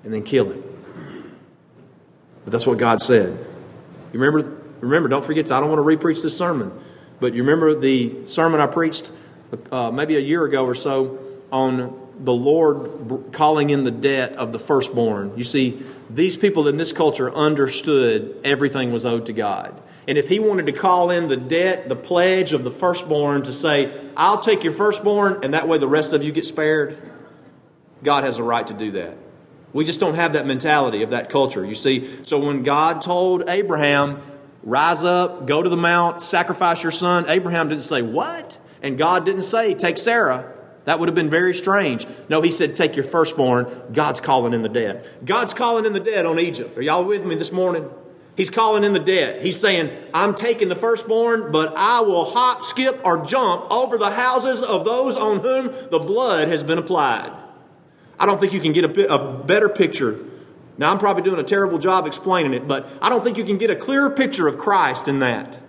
and 0.04 0.14
then 0.14 0.24
kill 0.24 0.52
it. 0.52 0.73
But 2.44 2.52
that's 2.52 2.66
what 2.66 2.78
God 2.78 3.02
said. 3.02 3.38
You 4.12 4.20
remember, 4.20 4.62
remember, 4.80 5.10
don't 5.10 5.26
forget, 5.26 5.52
I 5.52 5.60
don't 5.60 5.70
want 5.70 5.80
to 5.80 5.98
repreach 5.98 6.22
this 6.22 6.38
sermon, 6.38 6.72
but 7.20 7.34
you 7.34 7.44
remember 7.44 7.74
the 7.74 8.26
sermon 8.28 8.60
I 8.60 8.68
preached 8.68 9.12
uh, 9.72 9.92
maybe 9.92 10.16
a 10.16 10.22
year 10.22 10.44
ago 10.46 10.66
or 10.66 10.76
so 10.76 11.20
on 11.52 12.00
the 12.20 12.34
Lord 12.34 13.32
calling 13.32 13.70
in 13.70 13.84
the 13.84 13.92
debt 13.92 14.34
of 14.34 14.52
the 14.52 14.60
firstborn. 14.60 15.34
You 15.36 15.44
see, 15.44 15.82
these 16.10 16.38
people 16.38 16.68
in 16.68 16.78
this 16.78 16.92
culture 16.92 17.34
understood 17.34 18.40
everything 18.44 18.92
was 18.92 19.06
owed 19.06 19.26
to 19.28 19.34
God. 19.34 19.80
And 20.08 20.18
if 20.18 20.28
he 20.28 20.40
wanted 20.40 20.66
to 20.66 20.74
call 20.74 21.12
in 21.12 21.28
the 21.28 21.38
debt, 21.38 21.88
the 21.88 21.96
pledge 21.96 22.54
of 22.54 22.64
the 22.64 22.72
firstborn 22.72 23.44
to 23.44 23.54
say, 23.54 23.92
I'll 24.18 24.42
take 24.42 24.64
your 24.64 24.74
firstborn, 24.74 25.44
and 25.44 25.54
that 25.54 25.68
way 25.68 25.78
the 25.78 25.88
rest 25.88 26.14
of 26.14 26.24
you 26.24 26.32
get 26.32 26.46
spared, 26.46 26.98
God 28.04 28.26
has 28.26 28.38
a 28.38 28.44
right 28.44 28.68
to 28.68 28.74
do 28.74 28.92
that. 28.92 29.18
We 29.74 29.86
just 29.86 30.00
don't 30.00 30.16
have 30.16 30.34
that 30.34 30.46
mentality 30.46 31.02
of 31.02 31.10
that 31.10 31.30
culture, 31.30 31.66
you 31.66 31.76
see. 31.76 32.24
So 32.24 32.40
when 32.40 32.64
God 32.64 33.02
told 33.02 33.50
Abraham, 33.50 34.22
rise 34.62 35.04
up, 35.04 35.48
go 35.48 35.64
to 35.64 35.70
the 35.70 35.78
mount, 35.78 36.22
sacrifice 36.22 36.84
your 36.84 36.92
son, 36.92 37.26
Abraham 37.28 37.70
didn't 37.70 37.84
say, 37.84 38.02
What? 38.02 38.60
And 38.82 38.98
God 38.98 39.26
didn't 39.26 39.44
say, 39.44 39.74
Take 39.74 39.98
Sarah. 39.98 40.52
That 40.86 41.00
would 41.00 41.08
have 41.08 41.16
been 41.16 41.30
very 41.30 41.56
strange. 41.56 42.06
No, 42.30 42.42
he 42.42 42.52
said, 42.52 42.76
Take 42.76 42.96
your 42.96 43.06
firstborn. 43.06 43.68
God's 43.92 44.22
calling 44.22 44.54
in 44.54 44.62
the 44.62 44.70
dead. 44.70 45.10
God's 45.26 45.54
calling 45.54 45.86
in 45.86 45.94
the 45.94 46.00
dead 46.00 46.26
on 46.26 46.40
Egypt. 46.40 46.78
Are 46.78 46.82
y'all 46.82 47.06
with 47.06 47.26
me 47.26 47.36
this 47.36 47.52
morning? 47.52 47.90
He's 48.36 48.50
calling 48.50 48.84
in 48.84 48.94
the 48.94 49.00
dead. 49.00 49.44
He's 49.44 49.60
saying, 49.60 49.92
I'm 50.14 50.34
taking 50.34 50.68
the 50.68 50.76
firstborn, 50.76 51.52
but 51.52 51.76
I 51.76 52.02
will 52.02 52.26
hop, 52.26 52.64
skip, 52.64 53.00
or 53.06 53.24
jump 53.26 53.72
over 53.72 53.98
the 53.98 54.10
houses 54.10 54.62
of 54.62 54.86
those 54.86 55.16
on 55.16 55.40
whom 55.40 55.68
the 55.92 56.00
blood 56.00 56.48
has 56.48 56.64
been 56.64 56.80
applied. 56.80 57.32
I 58.24 58.26
don't 58.26 58.40
think 58.40 58.54
you 58.54 58.62
can 58.62 58.72
get 58.72 58.86
a, 58.86 59.14
a 59.14 59.44
better 59.44 59.68
picture. 59.68 60.18
Now, 60.78 60.94
I'm 60.94 60.98
probably 60.98 61.24
doing 61.24 61.42
a 61.42 61.44
terrible 61.44 61.78
job 61.78 62.08
explaining 62.08 62.54
it, 62.54 62.66
but 62.66 62.88
I 63.02 63.10
don't 63.10 63.22
think 63.22 63.38
you 63.38 63.44
can 63.44 63.58
get 63.58 63.70
a 63.70 63.76
clearer 63.76 64.10
picture 64.10 64.48
of 64.48 64.58
Christ 64.58 65.10
in 65.10 65.20
that. 65.20 65.60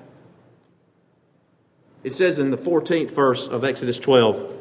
It 2.04 2.14
says 2.14 2.38
in 2.38 2.52
the 2.52 2.56
14th 2.56 3.10
verse 3.10 3.48
of 3.48 3.64
Exodus 3.64 3.98
12, 3.98 4.56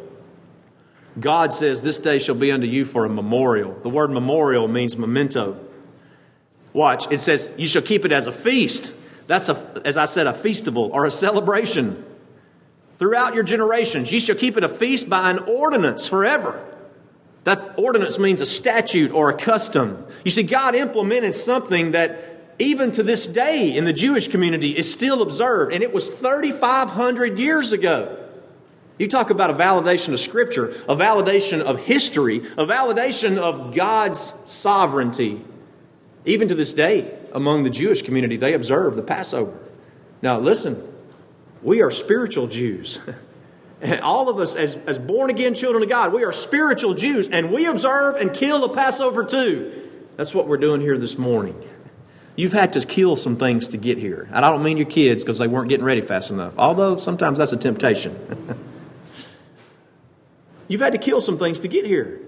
God 1.20 1.54
says, 1.54 1.84
This 1.84 2.00
day 2.00 2.18
shall 2.18 2.34
be 2.34 2.52
unto 2.52 2.66
you 2.66 2.84
for 2.84 3.06
a 3.06 3.10
memorial. 3.10 3.78
The 3.84 3.90
word 3.90 4.10
memorial 4.10 4.68
means 4.68 4.98
memento. 4.98 5.64
Watch, 6.74 7.12
it 7.12 7.22
says, 7.22 7.48
You 7.58 7.68
shall 7.68 7.84
keep 7.84 8.06
it 8.06 8.12
as 8.12 8.26
a 8.26 8.32
feast. 8.32 8.92
That's, 9.28 9.50
a, 9.50 9.82
as 9.86 9.98
I 9.98 10.06
said, 10.06 10.26
a 10.26 10.34
festival 10.34 10.90
or 10.92 11.06
a 11.06 11.12
celebration. 11.12 12.04
Throughout 12.98 13.36
your 13.36 13.44
generations, 13.44 14.12
you 14.12 14.20
shall 14.20 14.36
keep 14.36 14.58
it 14.58 14.64
a 14.64 14.70
feast 14.70 15.12
by 15.12 15.30
an 15.30 15.38
ordinance 15.38 16.08
forever. 16.08 16.73
That 17.44 17.78
ordinance 17.78 18.18
means 18.20 18.42
a 18.42 18.46
statute 18.46 19.12
or 19.12 19.30
a 19.30 19.38
custom. 19.38 20.06
You 20.24 20.32
see, 20.32 20.44
God 20.44 20.76
implemented 20.76 21.36
something 21.36 21.92
that 21.92 22.30
even 22.60 22.92
to 22.92 23.04
this 23.04 23.28
day 23.28 23.76
in 23.76 23.84
the 23.84 23.94
Jewish 23.94 24.28
community 24.28 24.72
is 24.72 24.92
still 24.92 25.22
observed, 25.22 25.74
and 25.74 25.84
it 25.84 25.94
was 25.94 26.10
3,500 26.10 27.40
years 27.40 27.72
ago. 27.72 28.20
You 28.98 29.08
talk 29.08 29.32
about 29.32 29.50
a 29.50 29.54
validation 29.54 30.14
of 30.14 30.20
Scripture, 30.20 30.70
a 30.88 30.96
validation 30.96 31.62
of 31.62 31.80
history, 31.80 32.38
a 32.58 32.66
validation 32.66 33.38
of 33.38 33.76
God's 33.76 34.34
sovereignty. 34.46 35.44
Even 36.26 36.48
to 36.48 36.56
this 36.56 36.74
day, 36.74 37.18
among 37.34 37.64
the 37.64 37.70
Jewish 37.70 38.04
community, 38.04 38.38
they 38.38 38.54
observe 38.54 38.96
the 38.96 39.02
Passover. 39.02 39.58
Now, 40.22 40.40
listen, 40.40 40.88
we 41.64 41.82
are 41.82 41.92
spiritual 41.92 42.48
Jews. 42.48 43.00
All 44.02 44.30
of 44.30 44.40
us, 44.40 44.56
as, 44.56 44.76
as 44.88 45.00
born 45.00 45.30
again 45.30 45.54
children 45.54 45.84
of 45.84 45.90
God, 45.90 46.14
we 46.14 46.24
are 46.24 46.32
spiritual 46.32 46.94
Jews, 46.94 47.28
and 47.28 47.52
we 47.52 47.66
observe 47.66 48.16
and 48.16 48.34
kill 48.34 48.62
the 48.62 48.70
Passover 48.70 49.26
too. 49.26 49.90
That's 50.16 50.34
what 50.34 50.48
we're 50.48 50.58
doing 50.58 50.82
here 50.82 50.98
this 50.98 51.18
morning. 51.18 51.62
You've 52.36 52.54
had 52.54 52.74
to 52.74 52.86
kill 52.86 53.16
some 53.16 53.36
things 53.36 53.70
to 53.70 53.78
get 53.78 53.98
here. 53.98 54.28
And 54.32 54.44
I 54.44 54.50
don't 54.50 54.64
mean 54.64 54.78
your 54.78 54.88
kids 54.88 55.24
because 55.24 55.38
they 55.38 55.48
weren't 55.48 55.70
getting 55.70 55.86
ready 55.86 56.02
fast 56.02 56.32
enough, 56.32 56.54
although 56.58 56.98
sometimes 57.00 57.38
that's 57.38 57.52
a 57.52 57.58
temptation. 57.58 58.58
You've 60.68 60.82
had 60.82 60.94
to 60.94 61.00
kill 61.00 61.22
some 61.22 61.38
things 61.38 61.60
to 61.60 61.68
get 61.68 61.86
here. 61.86 62.20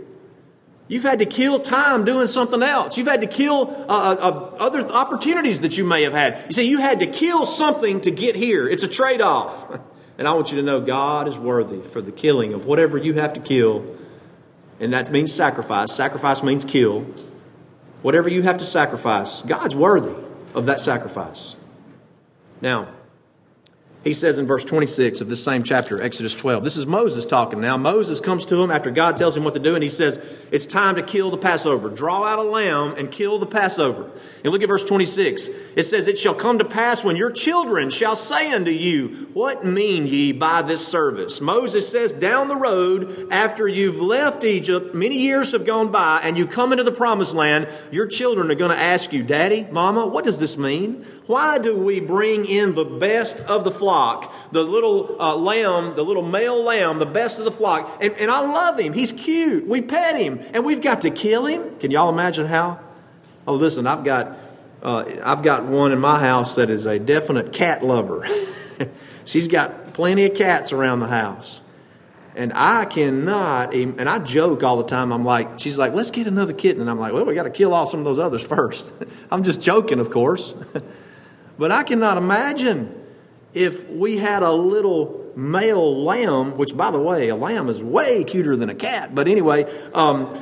You've 0.88 1.04
had 1.04 1.20
to 1.20 1.26
kill 1.26 1.60
time 1.60 2.06
doing 2.06 2.28
something 2.28 2.62
else. 2.62 2.98
You've 2.98 3.08
had 3.08 3.22
to 3.22 3.28
kill 3.28 3.70
uh, 3.72 3.86
uh, 3.88 4.18
uh, 4.20 4.56
other 4.60 4.88
opportunities 4.88 5.62
that 5.62 5.78
you 5.78 5.84
may 5.84 6.04
have 6.04 6.14
had. 6.14 6.44
You 6.48 6.52
see, 6.52 6.68
you 6.68 6.78
had 6.78 7.00
to 7.00 7.08
kill 7.08 7.48
something 7.48 8.02
to 8.02 8.12
get 8.12 8.36
here. 8.36 8.68
It's 8.68 8.84
a 8.84 8.88
trade 8.88 9.22
off. 9.22 9.80
And 10.18 10.28
I 10.28 10.34
want 10.34 10.52
you 10.52 10.58
to 10.58 10.64
know 10.64 10.80
God 10.82 11.28
is 11.28 11.38
worthy 11.38 11.82
for 11.82 12.02
the 12.02 12.12
killing 12.12 12.54
of 12.54 12.66
whatever 12.66 12.98
you 12.98 13.14
have 13.16 13.34
to 13.34 13.40
kill. 13.40 13.98
And 14.80 14.94
that 14.94 15.12
means 15.12 15.34
sacrifice. 15.34 15.94
Sacrifice 15.94 16.44
means 16.44 16.64
kill. 16.64 17.06
Whatever 18.02 18.30
you 18.30 18.44
have 18.44 18.58
to 18.60 18.66
sacrifice, 18.66 19.42
God's 19.42 19.76
worthy 19.76 20.16
of 20.54 20.68
that 20.68 20.80
sacrifice. 20.80 21.56
Now, 22.62 22.88
he 24.06 24.14
says 24.14 24.38
in 24.38 24.46
verse 24.46 24.64
26 24.64 25.22
of 25.22 25.30
this 25.30 25.44
same 25.44 25.64
chapter, 25.64 26.00
Exodus 26.00 26.36
12. 26.36 26.64
This 26.64 26.78
is 26.78 26.86
Moses 26.86 27.26
talking 27.26 27.60
now. 27.60 27.76
Moses 27.76 28.22
comes 28.22 28.46
to 28.46 28.62
him 28.62 28.70
after 28.70 28.92
God 28.92 29.18
tells 29.18 29.36
him 29.36 29.44
what 29.44 29.56
to 29.56 29.60
do, 29.60 29.74
and 29.74 29.82
he 29.82 29.90
says, 29.90 30.24
It's 30.52 30.68
time 30.68 30.96
to 30.98 31.02
kill 31.02 31.32
the 31.32 31.40
Passover. 31.40 31.90
Draw 31.90 32.24
out 32.24 32.38
a 32.38 32.44
lamb 32.44 32.94
and 33.00 33.12
kill 33.12 33.40
the 33.40 33.48
Passover. 33.48 34.12
And 34.44 34.54
look 34.54 34.62
at 34.62 34.70
verse 34.70 34.84
26. 34.84 35.50
It 35.76 35.84
says, 35.84 36.08
It 36.08 36.20
shall 36.20 36.36
come 36.36 36.60
to 36.60 36.66
pass 36.66 37.04
when 37.04 37.16
your 37.16 37.32
children 37.32 37.90
shall 37.90 38.16
say 38.16 38.52
unto 38.52 38.70
you, 38.70 39.28
What 39.34 39.66
mean 39.66 40.06
ye 40.06 40.34
by 40.34 40.62
this 40.62 40.88
service? 40.88 41.42
Moses 41.42 41.90
says, 41.90 42.14
Down 42.14 42.48
the 42.48 42.56
road, 42.56 43.30
after 43.32 43.68
you've 43.68 44.00
left 44.00 44.44
Egypt, 44.44 44.94
many 44.94 45.18
years 45.18 45.52
have 45.54 45.66
gone 45.66 45.92
by, 45.92 46.22
and 46.24 46.38
you 46.38 46.46
come 46.46 46.72
into 46.72 46.84
the 46.84 46.92
promised 46.92 47.34
land, 47.34 47.68
your 47.92 48.06
children 48.06 48.52
are 48.52 48.56
going 48.56 48.70
to 48.70 48.78
ask 48.78 49.12
you, 49.12 49.24
Daddy, 49.24 49.66
Mama, 49.72 50.06
what 50.06 50.26
does 50.26 50.38
this 50.38 50.60
mean? 50.60 51.04
Why 51.28 51.58
do 51.58 51.78
we 51.78 52.00
bring 52.00 52.46
in 52.46 52.76
the 52.76 52.86
best 52.86 53.40
of 53.42 53.64
the 53.64 53.72
flock, 53.72 54.32
the 54.52 54.62
little 54.62 55.20
uh, 55.20 55.36
lamb, 55.36 55.96
the 55.96 56.04
little 56.04 56.22
male 56.22 56.62
lamb, 56.62 57.00
the 57.00 57.06
best 57.06 57.40
of 57.40 57.46
the 57.46 57.52
flock? 57.52 57.98
And, 58.00 58.14
and 58.14 58.30
I 58.30 58.42
love 58.42 58.80
him. 58.80 58.94
He's 58.94 59.12
cute. 59.12 59.68
We 59.68 59.82
pet 59.82 60.20
him, 60.20 60.40
and 60.54 60.64
we've 60.64 60.82
got 60.82 61.02
to 61.02 61.10
kill 61.10 61.48
him. 61.48 61.80
Can 61.80 61.90
y'all 61.90 62.10
imagine 62.10 62.46
how? 62.46 62.80
Oh, 63.48 63.56
listen, 63.56 63.88
I've 63.88 64.04
got, 64.04 64.38
uh, 64.84 65.06
I've 65.24 65.42
got 65.42 65.66
one 65.66 65.92
in 65.92 66.00
my 66.00 66.20
house 66.20 66.56
that 66.56 66.70
is 66.70 66.86
a 66.86 67.00
definite 67.00 67.52
cat 67.54 67.84
lover. 67.84 68.28
She's 69.26 69.48
got 69.48 69.94
plenty 69.96 70.26
of 70.26 70.36
cats 70.36 70.72
around 70.72 71.00
the 71.00 71.08
house. 71.08 71.62
And 72.36 72.52
I 72.54 72.86
cannot, 72.86 73.74
and 73.74 74.10
I 74.10 74.20
joke 74.20 74.62
all 74.62 74.78
the 74.78 74.84
time. 74.84 75.14
I'm 75.14 75.24
like, 75.24 75.62
she's 75.62 75.78
like, 75.78 75.94
let's 75.94 76.12
get 76.12 76.28
another 76.28 76.52
kitten. 76.52 76.82
And 76.82 76.90
I'm 76.90 77.00
like, 77.00 77.14
well, 77.14 77.24
we 77.24 77.34
got 77.34 77.44
to 77.44 77.50
kill 77.50 77.74
off 77.74 77.90
some 77.90 78.02
of 78.02 78.04
those 78.04 78.20
others 78.20 78.44
first. 78.44 78.92
I'm 79.32 79.44
just 79.44 79.62
joking, 79.62 80.00
of 80.00 80.12
course. 80.12 80.54
But 81.58 81.72
I 81.72 81.84
cannot 81.84 82.18
imagine 82.18 83.02
if 83.54 83.90
we 83.90 84.18
had 84.18 84.44
a 84.44 84.52
little 84.52 85.32
male 85.36 86.04
lamb, 86.04 86.58
which, 86.58 86.76
by 86.76 86.92
the 86.92 87.00
way, 87.00 87.30
a 87.30 87.36
lamb 87.36 87.70
is 87.70 87.82
way 87.82 88.24
cuter 88.24 88.56
than 88.56 88.70
a 88.70 88.76
cat. 88.76 89.16
But 89.16 89.28
anyway, 89.28 89.66
um, 89.94 90.42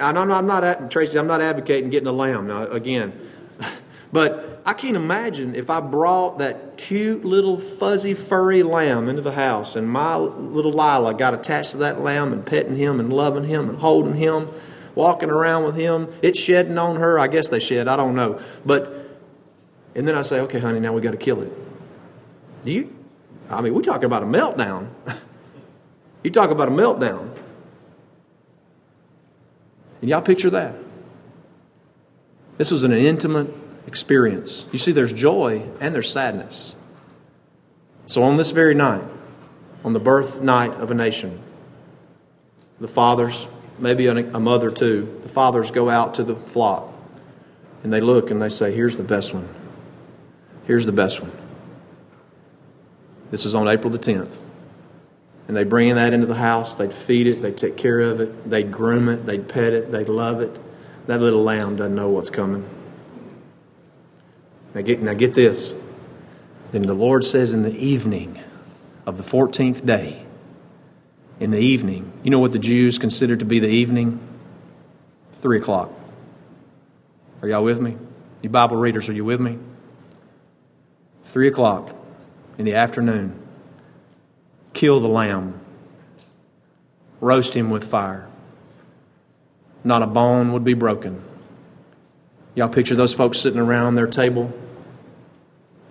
I'm 0.00 0.14
not, 0.14 0.30
I'm 0.30 0.46
not, 0.46 0.90
Tracy, 0.90 1.18
I'm 1.18 1.26
not 1.26 1.40
advocating 1.40 1.90
getting 1.90 2.08
a 2.08 2.12
lamb 2.12 2.46
now, 2.46 2.66
again. 2.66 3.12
But 4.12 4.62
I 4.64 4.72
can't 4.72 4.96
imagine 4.96 5.56
if 5.56 5.68
I 5.68 5.80
brought 5.80 6.38
that 6.38 6.76
cute 6.76 7.24
little 7.24 7.58
fuzzy 7.58 8.14
furry 8.14 8.62
lamb 8.62 9.08
into 9.08 9.20
the 9.20 9.32
house 9.32 9.76
and 9.76 9.90
my 9.90 10.16
little 10.16 10.70
Lila 10.70 11.12
got 11.12 11.34
attached 11.34 11.72
to 11.72 11.78
that 11.78 12.00
lamb 12.00 12.32
and 12.32 12.46
petting 12.46 12.76
him 12.76 13.00
and 13.00 13.12
loving 13.12 13.44
him 13.44 13.68
and 13.68 13.78
holding 13.78 14.14
him, 14.14 14.48
walking 14.94 15.28
around 15.28 15.64
with 15.64 15.74
him. 15.74 16.12
It's 16.22 16.40
shedding 16.40 16.78
on 16.78 16.96
her. 16.96 17.18
I 17.18 17.26
guess 17.26 17.48
they 17.48 17.58
shed. 17.58 17.88
I 17.88 17.96
don't 17.96 18.14
know. 18.14 18.40
But 18.64 19.05
and 19.96 20.06
then 20.06 20.14
I 20.14 20.20
say, 20.20 20.40
okay, 20.40 20.58
honey, 20.58 20.78
now 20.78 20.92
we 20.92 21.00
got 21.00 21.12
to 21.12 21.16
kill 21.16 21.40
it. 21.42 21.50
Do 22.64 22.70
you? 22.70 22.94
I 23.48 23.62
mean, 23.62 23.72
we're 23.72 23.80
talking 23.80 24.04
about 24.04 24.22
a 24.22 24.26
meltdown. 24.26 24.90
you 26.22 26.30
talk 26.30 26.50
about 26.50 26.68
a 26.68 26.70
meltdown. 26.70 27.34
And 30.02 30.10
y'all 30.10 30.20
picture 30.20 30.50
that. 30.50 30.74
This 32.58 32.70
was 32.70 32.84
an 32.84 32.92
intimate 32.92 33.48
experience. 33.86 34.66
You 34.70 34.78
see, 34.78 34.92
there's 34.92 35.14
joy 35.14 35.66
and 35.80 35.94
there's 35.94 36.10
sadness. 36.10 36.76
So 38.06 38.22
on 38.22 38.36
this 38.36 38.50
very 38.50 38.74
night, 38.74 39.04
on 39.82 39.94
the 39.94 40.00
birth 40.00 40.42
night 40.42 40.72
of 40.72 40.90
a 40.90 40.94
nation, 40.94 41.40
the 42.80 42.88
fathers, 42.88 43.46
maybe 43.78 44.08
a 44.08 44.14
mother 44.40 44.70
too, 44.70 45.20
the 45.22 45.28
fathers 45.30 45.70
go 45.70 45.88
out 45.88 46.14
to 46.14 46.24
the 46.24 46.36
flock 46.36 46.92
and 47.82 47.90
they 47.90 48.02
look 48.02 48.30
and 48.30 48.42
they 48.42 48.50
say, 48.50 48.74
Here's 48.74 48.98
the 48.98 49.02
best 49.02 49.32
one. 49.32 49.48
Here's 50.66 50.86
the 50.86 50.92
best 50.92 51.20
one. 51.20 51.32
This 53.30 53.44
was 53.44 53.54
on 53.54 53.68
April 53.68 53.90
the 53.90 53.98
10th. 53.98 54.36
And 55.48 55.56
they 55.56 55.64
bring 55.64 55.94
that 55.94 56.12
into 56.12 56.26
the 56.26 56.34
house, 56.34 56.74
they'd 56.74 56.92
feed 56.92 57.28
it, 57.28 57.40
they'd 57.40 57.56
take 57.56 57.76
care 57.76 58.00
of 58.00 58.20
it, 58.20 58.50
they'd 58.50 58.72
groom 58.72 59.08
it, 59.08 59.26
they'd 59.26 59.48
pet 59.48 59.72
it, 59.72 59.92
they'd 59.92 60.08
love 60.08 60.40
it. 60.40 60.58
That 61.06 61.20
little 61.20 61.44
lamb 61.44 61.76
doesn't 61.76 61.94
know 61.94 62.08
what's 62.08 62.30
coming. 62.30 62.68
Now 64.74 64.80
get, 64.80 65.00
now 65.00 65.14
get 65.14 65.34
this. 65.34 65.74
Then 66.72 66.82
the 66.82 66.94
Lord 66.94 67.24
says 67.24 67.54
in 67.54 67.62
the 67.62 67.76
evening 67.76 68.42
of 69.06 69.18
the 69.18 69.22
14th 69.22 69.86
day, 69.86 70.24
in 71.38 71.52
the 71.52 71.60
evening, 71.60 72.12
you 72.24 72.30
know 72.30 72.40
what 72.40 72.52
the 72.52 72.58
Jews 72.58 72.98
considered 72.98 73.38
to 73.38 73.44
be 73.44 73.60
the 73.60 73.68
evening? 73.68 74.18
Three 75.42 75.58
o'clock. 75.58 75.92
Are 77.40 77.48
y'all 77.48 77.62
with 77.62 77.80
me? 77.80 77.96
You 78.42 78.48
Bible 78.48 78.78
readers, 78.78 79.08
are 79.08 79.12
you 79.12 79.24
with 79.24 79.40
me? 79.40 79.58
3 81.26 81.48
o'clock 81.48 81.94
in 82.58 82.64
the 82.64 82.74
afternoon, 82.74 83.40
kill 84.72 85.00
the 85.00 85.08
lamb, 85.08 85.60
roast 87.20 87.54
him 87.54 87.70
with 87.70 87.84
fire. 87.84 88.28
Not 89.84 90.02
a 90.02 90.06
bone 90.06 90.52
would 90.52 90.64
be 90.64 90.74
broken. 90.74 91.22
Y'all 92.54 92.68
picture 92.68 92.94
those 92.94 93.14
folks 93.14 93.38
sitting 93.38 93.60
around 93.60 93.94
their 93.94 94.06
table 94.06 94.52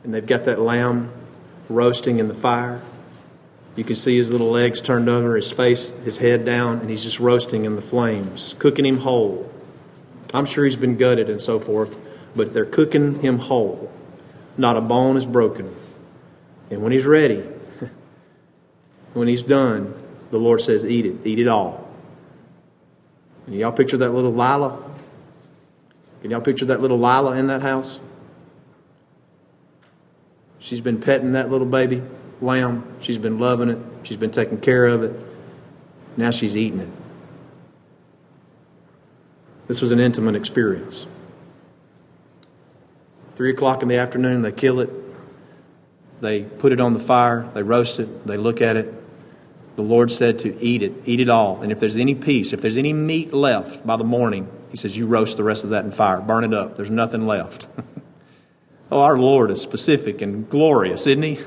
and 0.05 0.13
they've 0.13 0.25
got 0.25 0.45
that 0.45 0.59
lamb 0.59 1.11
roasting 1.67 2.19
in 2.19 2.27
the 2.27 2.33
fire. 2.33 2.81
You 3.75 3.83
can 3.83 3.95
see 3.95 4.15
his 4.15 4.31
little 4.31 4.51
legs 4.51 4.79
turned 4.79 5.09
over, 5.09 5.35
his 5.35 5.51
face, 5.51 5.89
his 6.05 6.19
head 6.19 6.45
down, 6.45 6.79
and 6.79 6.89
he's 6.89 7.03
just 7.03 7.19
roasting 7.19 7.65
in 7.65 7.75
the 7.75 7.81
flames, 7.81 8.55
cooking 8.59 8.85
him 8.85 8.99
whole. 8.99 9.51
I'm 10.33 10.45
sure 10.45 10.63
he's 10.63 10.75
been 10.75 10.95
gutted 10.95 11.29
and 11.29 11.41
so 11.41 11.59
forth, 11.59 11.97
but 12.35 12.53
they're 12.53 12.65
cooking 12.65 13.19
him 13.19 13.39
whole. 13.39 13.91
Not 14.57 14.77
a 14.77 14.81
bone 14.81 15.17
is 15.17 15.25
broken. 15.25 15.75
And 16.69 16.81
when 16.81 16.91
he's 16.91 17.05
ready, 17.05 17.43
when 19.13 19.27
he's 19.27 19.43
done, 19.43 19.93
the 20.31 20.37
Lord 20.37 20.61
says, 20.61 20.85
Eat 20.85 21.05
it, 21.05 21.15
eat 21.25 21.39
it 21.39 21.47
all. 21.47 21.87
Can 23.45 23.53
y'all 23.53 23.71
picture 23.71 23.97
that 23.97 24.09
little 24.11 24.31
Lila? 24.31 24.81
Can 26.21 26.31
y'all 26.31 26.41
picture 26.41 26.65
that 26.65 26.81
little 26.81 26.97
Lila 26.97 27.37
in 27.37 27.47
that 27.47 27.61
house? 27.61 27.99
She's 30.59 30.81
been 30.81 30.99
petting 30.99 31.33
that 31.33 31.51
little 31.51 31.67
baby 31.67 32.01
lamb. 32.41 32.97
She's 33.01 33.19
been 33.19 33.37
loving 33.37 33.69
it. 33.69 33.77
She's 34.03 34.17
been 34.17 34.31
taking 34.31 34.59
care 34.59 34.87
of 34.87 35.03
it. 35.03 35.13
Now 36.17 36.31
she's 36.31 36.57
eating 36.57 36.79
it. 36.79 36.89
This 39.67 39.81
was 39.81 39.91
an 39.91 39.99
intimate 39.99 40.35
experience. 40.35 41.07
Three 43.35 43.51
o'clock 43.51 43.81
in 43.81 43.87
the 43.87 43.97
afternoon, 43.97 44.41
they 44.41 44.51
kill 44.51 44.79
it. 44.79 44.89
They 46.21 46.43
put 46.43 46.71
it 46.71 46.79
on 46.79 46.93
the 46.93 46.99
fire. 46.99 47.49
They 47.53 47.63
roast 47.63 47.99
it. 47.99 48.25
They 48.25 48.37
look 48.37 48.61
at 48.61 48.77
it. 48.77 48.93
The 49.75 49.81
Lord 49.81 50.09
said 50.09 50.39
to 50.39 50.57
eat 50.63 50.81
it, 50.81 50.93
eat 51.05 51.19
it 51.19 51.29
all. 51.29 51.61
And 51.61 51.71
if 51.71 51.79
there's 51.79 51.97
any 51.97 52.15
piece, 52.15 52.53
if 52.53 52.61
there's 52.61 52.77
any 52.77 52.93
meat 52.93 53.33
left 53.33 53.85
by 53.85 53.97
the 53.97 54.05
morning, 54.05 54.49
He 54.71 54.77
says, 54.77 54.95
you 54.95 55.05
roast 55.05 55.35
the 55.35 55.43
rest 55.43 55.65
of 55.65 55.71
that 55.71 55.83
in 55.83 55.91
fire. 55.91 56.21
Burn 56.21 56.45
it 56.45 56.53
up. 56.53 56.77
There's 56.77 56.89
nothing 56.89 57.27
left. 57.27 57.67
oh, 58.91 59.01
our 59.01 59.17
Lord 59.17 59.51
is 59.51 59.61
specific 59.61 60.21
and 60.21 60.49
glorious, 60.49 61.05
isn't 61.07 61.23
He? 61.23 61.39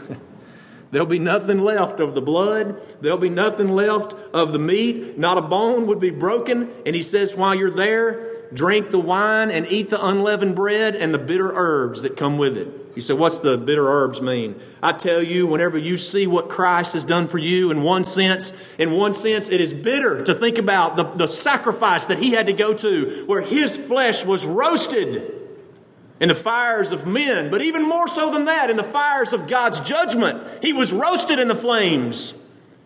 There'll 0.91 1.07
be 1.07 1.19
nothing 1.19 1.59
left 1.61 2.01
of 2.01 2.15
the 2.15 2.23
blood. 2.23 2.81
There'll 3.03 3.19
be 3.19 3.29
nothing 3.29 3.71
left 3.71 4.15
of 4.33 4.53
the 4.53 4.59
meat. 4.59 5.19
Not 5.19 5.37
a 5.37 5.43
bone 5.43 5.87
would 5.87 6.01
be 6.01 6.11
broken. 6.11 6.71
And 6.87 6.95
he 6.95 7.03
says, 7.03 7.35
while 7.35 7.55
you're 7.55 7.71
there, 7.71 8.28
drink 8.53 8.91
the 8.91 8.99
wine 8.99 9.51
and 9.51 9.67
eat 9.71 9.91
the 9.91 10.05
unleavened 10.05 10.57
bread 10.57 10.95
and 10.97 11.13
the 11.13 11.19
bitter 11.19 11.53
herbs 11.55 12.03
that 12.03 12.17
come 12.17 12.39
with 12.39 12.57
it. 12.57 12.69
You 12.95 13.03
say, 13.03 13.15
what's 13.15 13.39
the 13.39 13.57
bitter 13.57 13.87
herbs 13.89 14.21
mean? 14.21 14.61
I 14.83 14.93
tell 14.93 15.23
you, 15.23 15.47
whenever 15.47 15.79
you 15.79 15.97
see 15.97 16.27
what 16.27 16.49
Christ 16.49 16.95
has 16.95 17.05
done 17.05 17.29
for 17.29 17.39
you, 17.39 17.71
in 17.71 17.83
one 17.83 18.05
sense, 18.05 18.53
in 18.79 18.93
one 18.93 19.13
sense, 19.13 19.51
it 19.51 19.61
is 19.61 19.73
bitter 19.73 20.25
to 20.25 20.35
think 20.35 20.59
about 20.59 20.97
the, 20.97 21.05
the 21.05 21.29
sacrifice 21.29 22.07
that 22.07 22.19
he 22.19 22.31
had 22.31 22.47
to 22.47 22.53
go 22.53 22.75
to, 22.75 23.25
where 23.27 23.43
his 23.43 23.77
flesh 23.77 24.25
was 24.25 24.45
roasted 24.47 25.35
in 26.21 26.29
the 26.29 26.35
fires 26.35 26.91
of 26.91 27.07
men, 27.07 27.51
but 27.51 27.63
even 27.63 27.87
more 27.87 28.09
so 28.09 28.33
than 28.33 28.47
that, 28.47 28.71
in 28.71 28.77
the 28.77 28.83
fires 28.83 29.33
of 29.33 29.47
God's 29.47 29.81
judgment. 29.81 30.65
He 30.65 30.73
was 30.73 30.93
roasted 30.93 31.39
in 31.39 31.49
the 31.49 31.55
flames. 31.55 32.35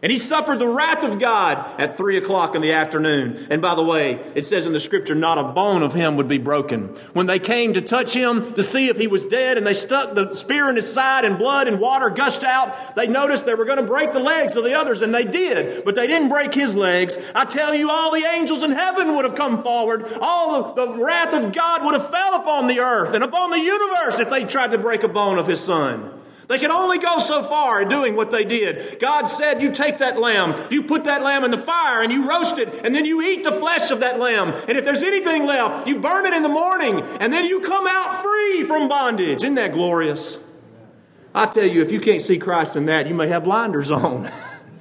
And 0.02 0.10
he 0.10 0.18
suffered 0.18 0.58
the 0.58 0.66
wrath 0.66 1.04
of 1.04 1.20
God 1.20 1.80
at 1.80 1.96
three 1.96 2.16
o'clock 2.16 2.56
in 2.56 2.62
the 2.62 2.72
afternoon. 2.72 3.46
And 3.50 3.62
by 3.62 3.76
the 3.76 3.84
way, 3.84 4.14
it 4.34 4.44
says 4.44 4.66
in 4.66 4.72
the 4.72 4.80
scripture, 4.80 5.14
not 5.14 5.38
a 5.38 5.44
bone 5.44 5.84
of 5.84 5.92
him 5.92 6.16
would 6.16 6.26
be 6.26 6.38
broken. 6.38 6.88
When 7.12 7.26
they 7.26 7.38
came 7.38 7.74
to 7.74 7.80
touch 7.80 8.12
him 8.12 8.52
to 8.54 8.64
see 8.64 8.88
if 8.88 8.96
he 8.96 9.06
was 9.06 9.24
dead 9.24 9.56
and 9.58 9.64
they 9.64 9.74
stuck 9.74 10.16
the 10.16 10.34
spear 10.34 10.68
in 10.68 10.74
his 10.74 10.92
side 10.92 11.24
and 11.24 11.38
blood 11.38 11.68
and 11.68 11.78
water 11.78 12.10
gushed 12.10 12.42
out, 12.42 12.96
they 12.96 13.06
noticed 13.06 13.46
they 13.46 13.54
were 13.54 13.64
going 13.64 13.78
to 13.78 13.84
break 13.84 14.10
the 14.10 14.18
legs 14.18 14.56
of 14.56 14.64
the 14.64 14.76
others 14.76 15.02
and 15.02 15.14
they 15.14 15.22
did, 15.22 15.84
but 15.84 15.94
they 15.94 16.08
didn't 16.08 16.30
break 16.30 16.52
his 16.52 16.74
legs. 16.74 17.16
I 17.32 17.44
tell 17.44 17.72
you, 17.72 17.88
all 17.88 18.10
the 18.10 18.24
angels 18.24 18.64
in 18.64 18.72
heaven 18.72 19.14
would 19.14 19.24
have 19.24 19.36
come 19.36 19.62
forward. 19.62 20.04
All 20.20 20.74
the, 20.74 20.82
wrath 20.98 21.32
of 21.32 21.52
God 21.52 21.84
would 21.84 21.94
have 21.94 22.10
fell 22.10 22.34
upon 22.34 22.66
the 22.66 22.80
earth 22.80 23.14
and 23.14 23.22
upon 23.22 23.50
the 23.50 23.60
universe 23.60 24.18
if 24.18 24.28
they 24.28 24.44
tried 24.44 24.72
to 24.72 24.78
break 24.78 25.04
a 25.04 25.08
bone 25.08 25.38
of 25.38 25.46
his 25.46 25.60
son. 25.60 26.21
They 26.52 26.58
could 26.58 26.70
only 26.70 26.98
go 26.98 27.18
so 27.18 27.42
far 27.42 27.80
in 27.80 27.88
doing 27.88 28.14
what 28.14 28.30
they 28.30 28.44
did. 28.44 29.00
God 29.00 29.24
said, 29.24 29.62
You 29.62 29.72
take 29.72 30.00
that 30.00 30.18
lamb, 30.18 30.68
you 30.70 30.82
put 30.82 31.04
that 31.04 31.22
lamb 31.22 31.44
in 31.44 31.50
the 31.50 31.56
fire, 31.56 32.02
and 32.02 32.12
you 32.12 32.28
roast 32.28 32.58
it, 32.58 32.84
and 32.84 32.94
then 32.94 33.06
you 33.06 33.22
eat 33.22 33.42
the 33.42 33.52
flesh 33.52 33.90
of 33.90 34.00
that 34.00 34.18
lamb. 34.18 34.48
And 34.68 34.76
if 34.76 34.84
there's 34.84 35.02
anything 35.02 35.46
left, 35.46 35.88
you 35.88 35.98
burn 35.98 36.26
it 36.26 36.34
in 36.34 36.42
the 36.42 36.50
morning, 36.50 37.00
and 37.20 37.32
then 37.32 37.46
you 37.46 37.60
come 37.60 37.86
out 37.86 38.22
free 38.22 38.64
from 38.64 38.86
bondage. 38.86 39.38
Isn't 39.42 39.54
that 39.54 39.72
glorious? 39.72 40.36
I 41.34 41.46
tell 41.46 41.64
you, 41.64 41.80
if 41.80 41.90
you 41.90 42.00
can't 42.00 42.20
see 42.20 42.36
Christ 42.36 42.76
in 42.76 42.84
that, 42.84 43.06
you 43.06 43.14
may 43.14 43.28
have 43.28 43.44
blinders 43.44 43.90
on. 43.90 44.30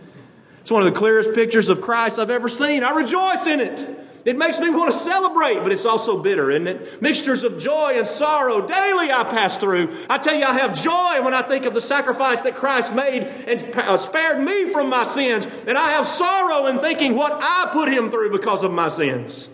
it's 0.62 0.72
one 0.72 0.86
of 0.86 0.94
the 0.94 1.00
clearest 1.00 1.34
pictures 1.34 1.70
of 1.70 1.80
Christ 1.80 2.20
I've 2.20 2.30
ever 2.30 2.50
seen. 2.50 2.84
I 2.84 2.92
rejoice 2.92 3.48
in 3.48 3.62
it. 3.62 4.11
It 4.24 4.38
makes 4.38 4.60
me 4.60 4.70
want 4.70 4.92
to 4.92 4.98
celebrate, 4.98 5.64
but 5.64 5.72
it's 5.72 5.86
also 5.86 6.22
bitter, 6.22 6.52
isn't 6.52 6.68
it? 6.68 7.02
Mixtures 7.02 7.44
of 7.44 7.58
joy 7.58 7.94
and 7.98 8.06
sorrow 8.06 8.68
daily 8.68 9.12
I 9.12 9.24
pass 9.24 9.58
through. 9.58 9.96
I 10.10 10.20
tell 10.20 10.36
you, 10.36 10.46
I 10.46 10.54
have 10.54 10.76
joy 10.76 11.24
when 11.24 11.34
I 11.34 11.42
think 11.42 11.66
of 11.66 11.74
the 11.74 11.82
sacrifice 11.82 12.42
that 12.42 12.56
Christ 12.56 12.94
made 12.94 13.24
and 13.24 13.76
uh, 13.76 13.98
spared 13.98 14.40
me 14.40 14.72
from 14.72 14.90
my 14.90 15.04
sins. 15.04 15.48
And 15.66 15.78
I 15.78 15.92
have 15.92 16.08
sorrow 16.08 16.68
in 16.68 16.78
thinking 16.78 17.16
what 17.16 17.34
I 17.34 17.70
put 17.72 17.92
him 17.92 18.12
through 18.12 18.32
because 18.32 18.64
of 18.64 18.72
my 18.72 18.90
sins. 18.90 19.50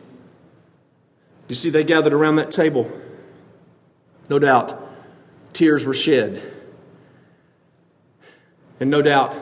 You 1.47 1.55
see, 1.55 1.69
they 1.69 1.85
gathered 1.85 2.13
around 2.13 2.35
that 2.35 2.51
table. 2.51 2.91
No 4.29 4.39
doubt, 4.39 4.85
tears 5.53 5.85
were 5.85 5.93
shed. 5.93 6.43
And 8.81 8.89
no 8.89 9.01
doubt, 9.01 9.33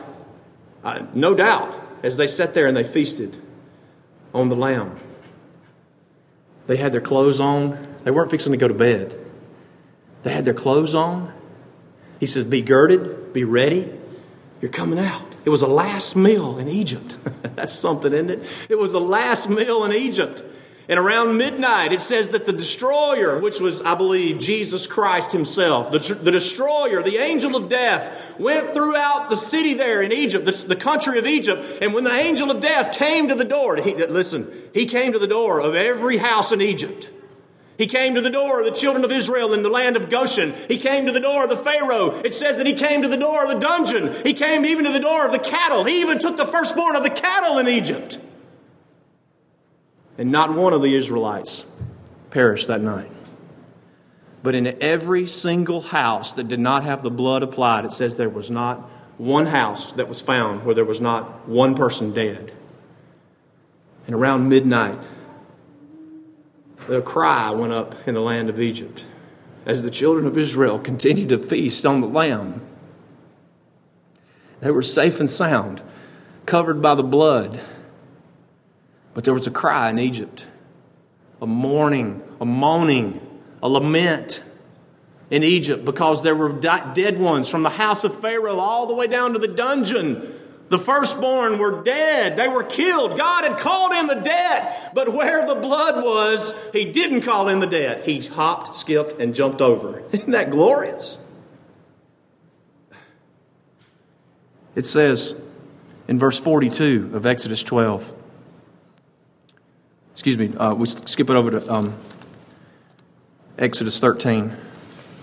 uh, 0.84 1.04
no 1.14 1.34
doubt, 1.34 1.74
as 2.04 2.16
they 2.16 2.28
sat 2.28 2.54
there 2.54 2.66
and 2.66 2.76
they 2.76 2.84
feasted 2.84 3.36
on 4.32 4.48
the 4.48 4.54
Lamb. 4.54 4.96
They 6.66 6.76
had 6.76 6.92
their 6.92 7.00
clothes 7.00 7.40
on. 7.40 7.96
They 8.04 8.10
weren't 8.10 8.30
fixing 8.30 8.52
to 8.52 8.58
go 8.58 8.68
to 8.68 8.74
bed. 8.74 9.18
They 10.22 10.32
had 10.32 10.44
their 10.44 10.54
clothes 10.54 10.94
on. 10.94 11.32
He 12.18 12.26
says, 12.26 12.44
Be 12.44 12.62
girded, 12.62 13.32
be 13.32 13.44
ready. 13.44 13.92
You're 14.60 14.70
coming 14.70 14.98
out. 14.98 15.26
It 15.44 15.50
was 15.50 15.62
a 15.62 15.66
last 15.66 16.16
meal 16.16 16.58
in 16.58 16.68
Egypt. 16.68 17.16
That's 17.56 17.72
something, 17.72 18.12
isn't 18.12 18.30
it? 18.30 18.48
It 18.68 18.78
was 18.78 18.94
a 18.94 18.98
last 18.98 19.48
meal 19.48 19.84
in 19.84 19.92
Egypt. 19.92 20.42
And 20.88 21.00
around 21.00 21.36
midnight, 21.36 21.92
it 21.92 22.00
says 22.00 22.28
that 22.28 22.46
the 22.46 22.52
destroyer, 22.52 23.40
which 23.40 23.58
was, 23.58 23.80
I 23.80 23.96
believe, 23.96 24.38
Jesus 24.38 24.86
Christ 24.86 25.32
himself, 25.32 25.90
the, 25.90 26.14
the 26.14 26.30
destroyer, 26.30 27.02
the 27.02 27.16
angel 27.16 27.56
of 27.56 27.68
death, 27.68 28.38
went 28.38 28.72
throughout 28.72 29.28
the 29.28 29.36
city 29.36 29.74
there 29.74 30.00
in 30.00 30.12
Egypt, 30.12 30.44
the, 30.44 30.66
the 30.68 30.76
country 30.76 31.18
of 31.18 31.26
Egypt. 31.26 31.78
And 31.82 31.92
when 31.92 32.04
the 32.04 32.14
angel 32.14 32.52
of 32.52 32.60
death 32.60 32.96
came 32.96 33.28
to 33.28 33.34
the 33.34 33.44
door, 33.44 33.74
he, 33.76 33.94
listen, 33.94 34.48
he 34.72 34.86
came 34.86 35.12
to 35.12 35.18
the 35.18 35.26
door 35.26 35.60
of 35.60 35.74
every 35.74 36.18
house 36.18 36.52
in 36.52 36.60
Egypt. 36.60 37.08
He 37.78 37.88
came 37.88 38.14
to 38.14 38.20
the 38.20 38.30
door 38.30 38.60
of 38.60 38.64
the 38.64 38.70
children 38.70 39.04
of 39.04 39.10
Israel 39.10 39.52
in 39.52 39.62
the 39.64 39.68
land 39.68 39.96
of 39.96 40.08
Goshen. 40.08 40.54
He 40.68 40.78
came 40.78 41.06
to 41.06 41.12
the 41.12 41.20
door 41.20 41.44
of 41.44 41.50
the 41.50 41.56
Pharaoh. 41.56 42.10
It 42.24 42.32
says 42.32 42.58
that 42.58 42.66
he 42.66 42.72
came 42.74 43.02
to 43.02 43.08
the 43.08 43.16
door 43.16 43.42
of 43.42 43.50
the 43.50 43.58
dungeon. 43.58 44.14
He 44.22 44.34
came 44.34 44.64
even 44.64 44.84
to 44.84 44.92
the 44.92 45.00
door 45.00 45.26
of 45.26 45.32
the 45.32 45.38
cattle. 45.38 45.84
He 45.84 46.00
even 46.00 46.20
took 46.20 46.36
the 46.36 46.46
firstborn 46.46 46.94
of 46.94 47.02
the 47.02 47.10
cattle 47.10 47.58
in 47.58 47.68
Egypt. 47.68 48.18
And 50.18 50.30
not 50.30 50.54
one 50.54 50.72
of 50.72 50.82
the 50.82 50.94
Israelites 50.94 51.64
perished 52.30 52.68
that 52.68 52.80
night. 52.80 53.10
But 54.42 54.54
in 54.54 54.80
every 54.80 55.26
single 55.26 55.80
house 55.80 56.32
that 56.34 56.48
did 56.48 56.60
not 56.60 56.84
have 56.84 57.02
the 57.02 57.10
blood 57.10 57.42
applied, 57.42 57.84
it 57.84 57.92
says 57.92 58.16
there 58.16 58.28
was 58.28 58.50
not 58.50 58.88
one 59.18 59.46
house 59.46 59.92
that 59.94 60.08
was 60.08 60.20
found 60.20 60.64
where 60.64 60.74
there 60.74 60.84
was 60.84 61.00
not 61.00 61.48
one 61.48 61.74
person 61.74 62.12
dead. 62.12 62.52
And 64.06 64.14
around 64.14 64.48
midnight, 64.48 65.00
the 66.86 67.02
cry 67.02 67.50
went 67.50 67.72
up 67.72 67.94
in 68.06 68.14
the 68.14 68.20
land 68.20 68.48
of 68.48 68.60
Egypt 68.60 69.04
as 69.64 69.82
the 69.82 69.90
children 69.90 70.26
of 70.26 70.38
Israel 70.38 70.78
continued 70.78 71.30
to 71.30 71.38
feast 71.38 71.84
on 71.84 72.00
the 72.00 72.06
lamb. 72.06 72.64
They 74.60 74.70
were 74.70 74.82
safe 74.82 75.18
and 75.18 75.28
sound, 75.28 75.82
covered 76.46 76.80
by 76.80 76.94
the 76.94 77.02
blood 77.02 77.60
but 79.16 79.24
there 79.24 79.32
was 79.32 79.46
a 79.46 79.50
cry 79.50 79.88
in 79.88 79.98
Egypt, 79.98 80.44
a 81.40 81.46
mourning, 81.46 82.20
a 82.38 82.44
moaning, 82.44 83.18
a 83.62 83.68
lament 83.68 84.42
in 85.30 85.42
Egypt 85.42 85.86
because 85.86 86.22
there 86.22 86.34
were 86.34 86.50
dead 86.50 87.18
ones 87.18 87.48
from 87.48 87.62
the 87.62 87.70
house 87.70 88.04
of 88.04 88.20
Pharaoh 88.20 88.58
all 88.58 88.86
the 88.86 88.92
way 88.92 89.06
down 89.06 89.32
to 89.32 89.38
the 89.38 89.48
dungeon. 89.48 90.34
The 90.68 90.78
firstborn 90.78 91.58
were 91.58 91.82
dead. 91.82 92.36
They 92.36 92.46
were 92.46 92.62
killed. 92.62 93.16
God 93.16 93.44
had 93.44 93.56
called 93.56 93.92
in 93.92 94.06
the 94.06 94.22
dead. 94.22 94.90
But 94.92 95.10
where 95.14 95.46
the 95.46 95.54
blood 95.54 96.04
was, 96.04 96.52
He 96.74 96.92
didn't 96.92 97.22
call 97.22 97.48
in 97.48 97.60
the 97.60 97.66
dead. 97.66 98.04
He 98.04 98.20
hopped, 98.20 98.74
skipped, 98.74 99.18
and 99.18 99.34
jumped 99.34 99.62
over. 99.62 100.02
Isn't 100.12 100.32
that 100.32 100.50
glorious? 100.50 101.16
It 104.74 104.84
says 104.84 105.34
in 106.06 106.18
verse 106.18 106.38
42 106.38 107.12
of 107.14 107.24
Exodus 107.24 107.62
12 107.62 108.15
excuse 110.16 110.38
me, 110.38 110.56
uh, 110.56 110.72
we 110.72 110.86
skip 110.86 111.28
it 111.28 111.36
over 111.36 111.50
to 111.50 111.70
um, 111.70 111.94
Exodus 113.58 114.00
13. 114.00 114.50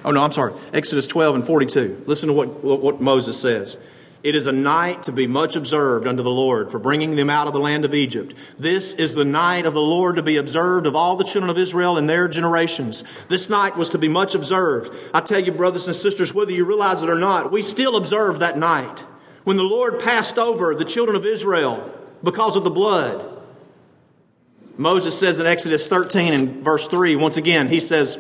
Oh, 0.06 0.12
no, 0.12 0.23
I'm 0.23 0.32
sorry. 0.32 0.53
Exodus 0.71 1.08
12 1.08 1.34
and 1.34 1.43
42. 1.43 2.03
Listen 2.06 2.27
to 2.27 2.34
what, 2.34 2.63
what 2.63 3.01
Moses 3.01 3.39
says. 3.39 3.79
It 4.21 4.36
is 4.36 4.45
a 4.45 4.51
night 4.51 5.01
to 5.03 5.12
be 5.12 5.25
much 5.25 5.56
observed 5.56 6.06
unto 6.06 6.21
the 6.21 6.29
Lord 6.29 6.69
for 6.69 6.77
bringing 6.77 7.15
them 7.15 7.32
out 7.32 7.47
of 7.47 7.53
the 7.53 7.60
land 7.60 7.86
of 7.86 7.95
Egypt. 7.95 8.36
This 8.60 8.93
is 8.93 9.15
the 9.15 9.25
night 9.25 9.65
of 9.65 9.73
the 9.73 9.82
Lord 9.82 10.17
to 10.17 10.23
be 10.23 10.38
observed 10.38 10.86
of 10.86 10.95
all 10.95 11.15
the 11.15 11.23
children 11.23 11.49
of 11.49 11.58
Israel 11.58 11.97
in 11.97 12.06
their 12.06 12.27
generations. 12.27 13.03
This 13.29 13.49
night 13.49 13.75
was 13.75 13.89
to 13.89 13.97
be 13.97 14.08
much 14.08 14.36
observed. 14.36 14.93
I 15.12 15.21
tell 15.21 15.43
you, 15.43 15.51
brothers 15.51 15.88
and 15.88 15.95
sisters, 15.95 16.36
whether 16.36 16.51
you 16.51 16.65
realize 16.65 17.01
it 17.01 17.10
or 17.10 17.17
not, 17.17 17.51
we 17.51 17.63
still 17.63 17.97
observe 17.97 18.39
that 18.39 18.60
night 18.60 18.99
when 19.43 19.58
the 19.58 19.63
Lord 19.63 19.99
passed 19.99 20.38
over 20.38 20.75
the 20.75 20.86
children 20.86 21.17
of 21.17 21.25
Israel 21.25 21.91
because 22.21 22.56
of 22.56 22.63
the 22.63 22.69
blood. 22.69 23.33
Moses 24.77 25.17
says 25.17 25.39
in 25.39 25.45
Exodus 25.45 25.88
13 25.88 26.33
and 26.33 26.63
verse 26.63 26.88
3, 26.88 27.15
once 27.15 27.38
again, 27.38 27.67
he 27.67 27.79
says, 27.79 28.17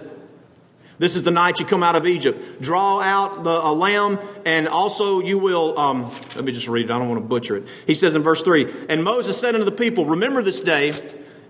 This 0.99 1.15
is 1.15 1.23
the 1.23 1.31
night 1.31 1.59
you 1.59 1.65
come 1.65 1.81
out 1.81 1.95
of 1.95 2.05
Egypt. 2.05 2.61
Draw 2.61 3.01
out 3.01 3.43
the 3.43 3.49
a 3.49 3.73
lamb, 3.73 4.19
and 4.45 4.67
also 4.67 5.19
you 5.19 5.39
will. 5.39 5.77
Um, 5.79 6.11
let 6.35 6.45
me 6.45 6.51
just 6.51 6.67
read 6.67 6.85
it. 6.85 6.91
I 6.91 6.99
don't 6.99 7.09
want 7.09 7.21
to 7.21 7.27
butcher 7.27 7.57
it. 7.57 7.63
He 7.87 7.95
says 7.95 8.15
in 8.15 8.21
verse 8.21 8.43
3 8.43 8.87
And 8.89 9.03
Moses 9.03 9.39
said 9.39 9.55
unto 9.55 9.65
the 9.65 9.71
people, 9.71 10.05
Remember 10.05 10.43
this 10.43 10.59
day 10.59 10.93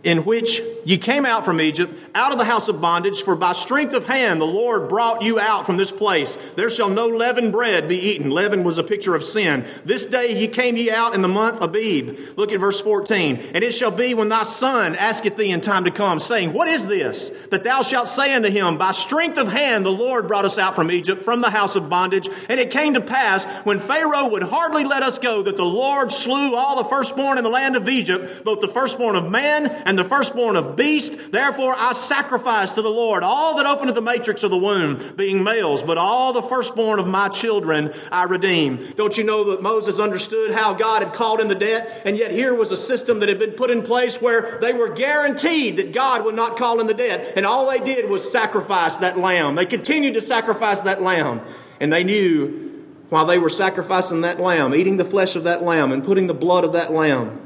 in 0.03 0.25
which 0.25 0.61
ye 0.85 0.97
came 0.97 1.25
out 1.25 1.45
from 1.45 1.61
Egypt, 1.61 1.93
out 2.13 2.33
of 2.33 2.37
the 2.37 2.43
house 2.45 2.67
of 2.67 2.81
bondage, 2.81 3.23
for 3.23 3.35
by 3.35 3.53
strength 3.53 3.93
of 3.93 4.05
hand 4.05 4.41
the 4.41 4.45
Lord 4.45 4.89
brought 4.89 5.21
you 5.21 5.39
out 5.39 5.65
from 5.65 5.77
this 5.77 5.91
place. 5.91 6.37
There 6.55 6.69
shall 6.69 6.89
no 6.89 7.07
leavened 7.07 7.53
bread 7.53 7.87
be 7.87 7.97
eaten. 7.97 8.29
Leaven 8.29 8.63
was 8.63 8.77
a 8.77 8.83
picture 8.83 9.15
of 9.15 9.23
sin. 9.23 9.65
This 9.85 10.05
day 10.05 10.37
ye 10.37 10.47
came 10.47 10.75
ye 10.75 10.91
out 10.91 11.15
in 11.15 11.21
the 11.21 11.29
month 11.29 11.61
Abib. 11.61 12.37
Look 12.37 12.51
at 12.51 12.59
verse 12.59 12.81
14. 12.81 13.51
And 13.53 13.63
it 13.63 13.71
shall 13.73 13.91
be 13.91 14.13
when 14.13 14.29
thy 14.29 14.43
son 14.43 14.95
asketh 14.95 15.37
thee 15.37 15.51
in 15.51 15.61
time 15.61 15.85
to 15.85 15.91
come, 15.91 16.19
saying, 16.19 16.51
What 16.51 16.67
is 16.67 16.87
this? 16.87 17.29
That 17.51 17.63
thou 17.63 17.81
shalt 17.81 18.09
say 18.09 18.33
unto 18.33 18.49
him, 18.49 18.77
By 18.77 18.91
strength 18.91 19.37
of 19.37 19.47
hand 19.47 19.85
the 19.85 19.91
Lord 19.91 20.27
brought 20.27 20.45
us 20.45 20.57
out 20.57 20.75
from 20.75 20.91
Egypt, 20.91 21.23
from 21.23 21.39
the 21.39 21.49
house 21.49 21.77
of 21.77 21.89
bondage. 21.89 22.27
And 22.49 22.59
it 22.59 22.71
came 22.71 22.95
to 22.95 23.01
pass, 23.01 23.45
when 23.65 23.79
Pharaoh 23.79 24.27
would 24.27 24.43
hardly 24.43 24.83
let 24.83 25.01
us 25.01 25.17
go, 25.17 25.43
that 25.43 25.55
the 25.55 25.65
Lord 25.65 26.11
slew 26.11 26.55
all 26.55 26.83
the 26.83 26.89
firstborn 26.89 27.37
in 27.37 27.45
the 27.45 27.49
land 27.49 27.77
of 27.77 27.87
Egypt, 27.87 28.43
both 28.43 28.59
the 28.59 28.67
firstborn 28.67 29.15
of 29.15 29.31
man 29.31 29.67
and 29.67 29.92
and 29.93 29.99
the 29.99 30.03
firstborn 30.03 30.55
of 30.55 30.75
beast. 30.75 31.31
Therefore 31.31 31.75
I 31.77 31.91
sacrifice 31.91 32.71
to 32.71 32.81
the 32.81 32.89
Lord 32.89 33.21
all 33.21 33.57
that 33.57 33.67
openeth 33.67 33.93
the 33.93 34.01
matrix 34.01 34.41
of 34.41 34.49
the 34.49 34.57
womb, 34.57 35.15
being 35.15 35.43
males, 35.43 35.83
but 35.83 35.99
all 35.99 36.33
the 36.33 36.41
firstborn 36.41 36.97
of 36.97 37.05
my 37.05 37.29
children 37.29 37.93
I 38.11 38.23
redeem. 38.23 38.93
Don't 38.95 39.15
you 39.15 39.23
know 39.23 39.51
that 39.51 39.61
Moses 39.61 39.99
understood 39.99 40.51
how 40.51 40.73
God 40.73 41.03
had 41.03 41.13
called 41.13 41.39
in 41.39 41.47
the 41.47 41.53
debt? 41.53 42.01
And 42.05 42.17
yet 42.17 42.31
here 42.31 42.55
was 42.55 42.71
a 42.71 42.77
system 42.77 43.19
that 43.19 43.29
had 43.29 43.37
been 43.37 43.51
put 43.51 43.69
in 43.69 43.83
place 43.83 44.19
where 44.19 44.57
they 44.59 44.73
were 44.73 44.89
guaranteed 44.89 45.77
that 45.77 45.93
God 45.93 46.25
would 46.25 46.35
not 46.35 46.57
call 46.57 46.79
in 46.79 46.87
the 46.87 46.93
debt, 46.95 47.33
And 47.35 47.45
all 47.45 47.69
they 47.69 47.79
did 47.79 48.09
was 48.09 48.31
sacrifice 48.31 48.97
that 48.97 49.17
lamb. 49.19 49.53
They 49.53 49.67
continued 49.67 50.15
to 50.15 50.21
sacrifice 50.21 50.81
that 50.81 51.03
lamb. 51.03 51.41
And 51.79 51.93
they 51.93 52.03
knew 52.03 52.71
while 53.09 53.25
they 53.25 53.37
were 53.37 53.49
sacrificing 53.49 54.21
that 54.21 54.39
lamb, 54.39 54.73
eating 54.73 54.97
the 54.97 55.05
flesh 55.05 55.35
of 55.35 55.43
that 55.43 55.61
lamb, 55.61 55.91
and 55.91 56.03
putting 56.03 56.25
the 56.25 56.33
blood 56.33 56.63
of 56.63 56.73
that 56.73 56.91
lamb 56.91 57.41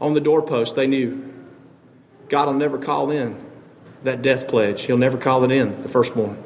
on 0.00 0.14
the 0.14 0.20
doorpost, 0.20 0.76
they 0.76 0.86
knew 0.86 1.31
God 2.32 2.46
will 2.46 2.54
never 2.54 2.78
call 2.78 3.10
in 3.10 3.36
that 4.04 4.22
death 4.22 4.48
pledge. 4.48 4.80
He'll 4.84 4.96
never 4.96 5.18
call 5.18 5.44
it 5.44 5.52
in, 5.52 5.82
the 5.82 5.88
firstborn. 5.90 6.42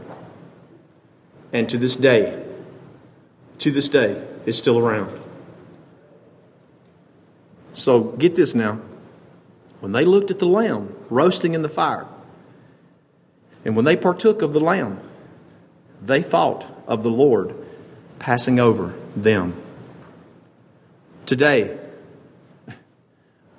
And 1.53 1.69
to 1.69 1.79
this 1.79 1.95
day, 1.95 2.45
to 3.61 3.71
this 3.71 3.89
day, 3.89 4.21
it's 4.47 4.59
still 4.59 4.81
around. 4.81 5.17
So 7.75 8.03
get 8.03 8.35
this 8.35 8.53
now. 8.53 8.81
When 9.79 9.93
they 9.93 10.05
looked 10.05 10.33
at 10.33 10.41
the 10.41 10.47
lamb 10.47 10.93
roasting 11.09 11.55
in 11.55 11.63
the 11.63 11.69
fire, 11.69 12.09
and 13.65 13.77
when 13.77 13.85
they 13.85 13.95
partook 13.95 14.43
of 14.43 14.55
the 14.55 14.61
lamb, 14.61 14.99
they 16.03 16.21
thought 16.21 16.67
of 16.89 17.05
the 17.05 17.13
Lord 17.13 17.55
passing 18.19 18.59
over 18.59 18.93
them. 19.15 19.55
Today, 21.27 21.79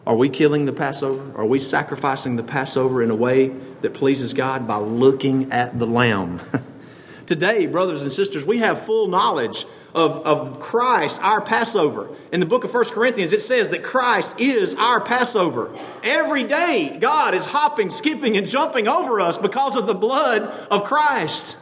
are 0.07 0.15
we 0.15 0.29
killing 0.29 0.63
the 0.63 0.71
Passover? 0.71 1.37
Are 1.37 1.45
we 1.45 1.59
sacrificing 1.59 2.37
the 2.37 2.43
Passover 2.43 3.03
in 3.03 3.11
a 3.11 3.15
way 3.15 3.49
that 3.81 3.93
pleases 3.93 4.33
God 4.33 4.65
by 4.65 4.77
looking 4.77 5.51
at 5.51 5.77
the 5.77 5.85
lamb? 5.85 6.39
Today, 7.25 7.65
brothers 7.65 8.01
and 8.01 8.09
sisters, 8.09 8.45
we 8.45 8.59
have 8.59 8.81
full 8.81 9.09
knowledge 9.09 9.65
of, 9.93 10.25
of 10.25 10.61
Christ, 10.61 11.21
our 11.21 11.41
Passover. 11.41 12.07
In 12.31 12.39
the 12.39 12.45
book 12.45 12.63
of 12.63 12.73
1 12.73 12.85
Corinthians, 12.85 13.33
it 13.33 13.41
says 13.41 13.67
that 13.71 13.83
Christ 13.83 14.39
is 14.39 14.73
our 14.75 15.01
Passover. 15.01 15.77
Every 16.03 16.45
day, 16.45 16.97
God 17.01 17.33
is 17.33 17.45
hopping, 17.45 17.89
skipping, 17.89 18.37
and 18.37 18.47
jumping 18.47 18.87
over 18.87 19.19
us 19.19 19.37
because 19.37 19.75
of 19.75 19.87
the 19.87 19.93
blood 19.93 20.43
of 20.71 20.85
Christ. 20.85 21.57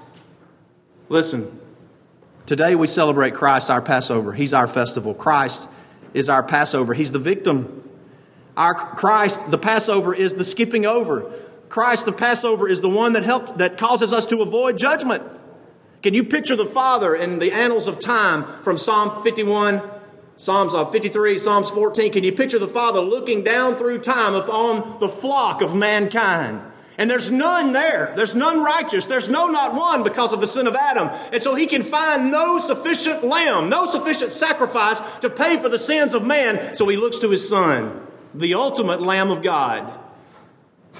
Listen, 1.09 1.59
today 2.45 2.75
we 2.75 2.85
celebrate 2.85 3.33
Christ, 3.33 3.71
our 3.71 3.81
Passover. 3.81 4.33
He's 4.33 4.53
our 4.53 4.67
festival. 4.67 5.15
Christ 5.15 5.67
is 6.13 6.29
our 6.29 6.43
Passover. 6.43 6.93
He's 6.93 7.11
the 7.11 7.17
victim 7.17 7.81
our 8.57 8.73
Christ, 8.73 9.51
the 9.51 9.57
Passover, 9.57 10.13
is 10.13 10.35
the 10.35 10.45
skipping 10.45 10.85
over. 10.85 11.31
Christ, 11.69 12.05
the 12.05 12.13
Passover, 12.13 12.67
is 12.69 12.81
the 12.81 12.89
one 12.89 13.13
that 13.13 13.23
help, 13.23 13.57
that 13.57 13.77
causes 13.77 14.13
us 14.13 14.25
to 14.27 14.41
avoid 14.41 14.77
judgment. 14.77 15.23
Can 16.01 16.13
you 16.13 16.23
picture 16.23 16.55
the 16.55 16.65
Father 16.65 17.15
in 17.15 17.39
the 17.39 17.51
annals 17.51 17.87
of 17.87 17.99
time 17.99 18.45
from 18.63 18.77
Psalm 18.77 19.23
51, 19.23 19.81
Psalms 20.37 20.73
53, 20.73 21.37
Psalms 21.37 21.69
14? 21.71 22.13
Can 22.13 22.23
you 22.23 22.31
picture 22.31 22.59
the 22.59 22.67
Father 22.67 23.01
looking 23.01 23.43
down 23.43 23.75
through 23.75 23.99
time 23.99 24.35
upon 24.35 24.99
the 24.99 25.09
flock 25.09 25.61
of 25.61 25.75
mankind? 25.75 26.61
And 26.97 27.09
there's 27.09 27.29
none 27.29 27.73
there. 27.73 28.13
There's 28.15 28.35
none 28.35 28.63
righteous. 28.63 29.05
There's 29.05 29.27
no 29.27 29.47
not 29.47 29.73
one 29.73 30.03
because 30.03 30.31
of 30.31 30.39
the 30.39 30.47
sin 30.47 30.65
of 30.65 30.75
Adam. 30.75 31.09
And 31.33 31.41
so 31.41 31.55
he 31.55 31.65
can 31.65 31.83
find 31.83 32.31
no 32.31 32.57
sufficient 32.59 33.21
lamb, 33.23 33.67
no 33.67 33.85
sufficient 33.85 34.31
sacrifice 34.31 35.01
to 35.17 35.29
pay 35.29 35.59
for 35.59 35.67
the 35.67 35.79
sins 35.79 36.13
of 36.13 36.23
man. 36.23 36.75
So 36.75 36.87
he 36.87 36.95
looks 36.95 37.17
to 37.19 37.31
his 37.31 37.49
son 37.49 38.05
the 38.39 38.53
ultimate 38.53 39.01
Lamb 39.01 39.31
of 39.31 39.41
God. 39.41 39.99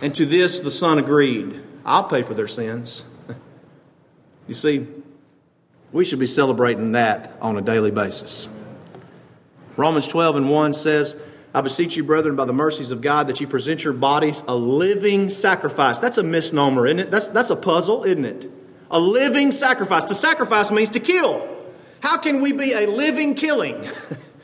And 0.01 0.13
to 0.15 0.25
this 0.25 0.59
the 0.61 0.71
Son 0.71 0.97
agreed 0.99 1.61
I'll 1.85 2.05
pay 2.05 2.23
for 2.23 2.33
their 2.33 2.47
sins. 2.47 3.05
you 4.47 4.55
see, 4.55 4.87
we 5.91 6.03
should 6.03 6.19
be 6.19 6.27
celebrating 6.27 6.93
that 6.93 7.37
on 7.41 7.57
a 7.57 7.61
daily 7.61 7.91
basis. 7.91 8.49
Romans 9.77 10.07
12 10.07 10.37
and 10.37 10.49
1 10.49 10.73
says, 10.73 11.15
I 11.53 11.61
beseech 11.61 11.95
you, 11.95 12.03
brethren, 12.03 12.35
by 12.35 12.45
the 12.45 12.53
mercies 12.53 12.91
of 12.91 13.01
God, 13.01 13.27
that 13.27 13.39
you 13.39 13.47
present 13.47 13.83
your 13.83 13.93
bodies 13.93 14.43
a 14.47 14.55
living 14.55 15.29
sacrifice. 15.29 15.99
That's 15.99 16.17
a 16.17 16.23
misnomer, 16.23 16.87
isn't 16.87 16.99
it? 16.99 17.11
That's, 17.11 17.27
that's 17.27 17.49
a 17.49 17.55
puzzle, 17.55 18.03
isn't 18.03 18.25
it? 18.25 18.51
A 18.89 18.99
living 18.99 19.51
sacrifice. 19.51 20.05
To 20.05 20.15
sacrifice 20.15 20.71
means 20.71 20.89
to 20.91 20.99
kill. 20.99 21.47
How 21.99 22.17
can 22.17 22.41
we 22.41 22.51
be 22.51 22.73
a 22.73 22.87
living 22.87 23.35
killing? 23.35 23.87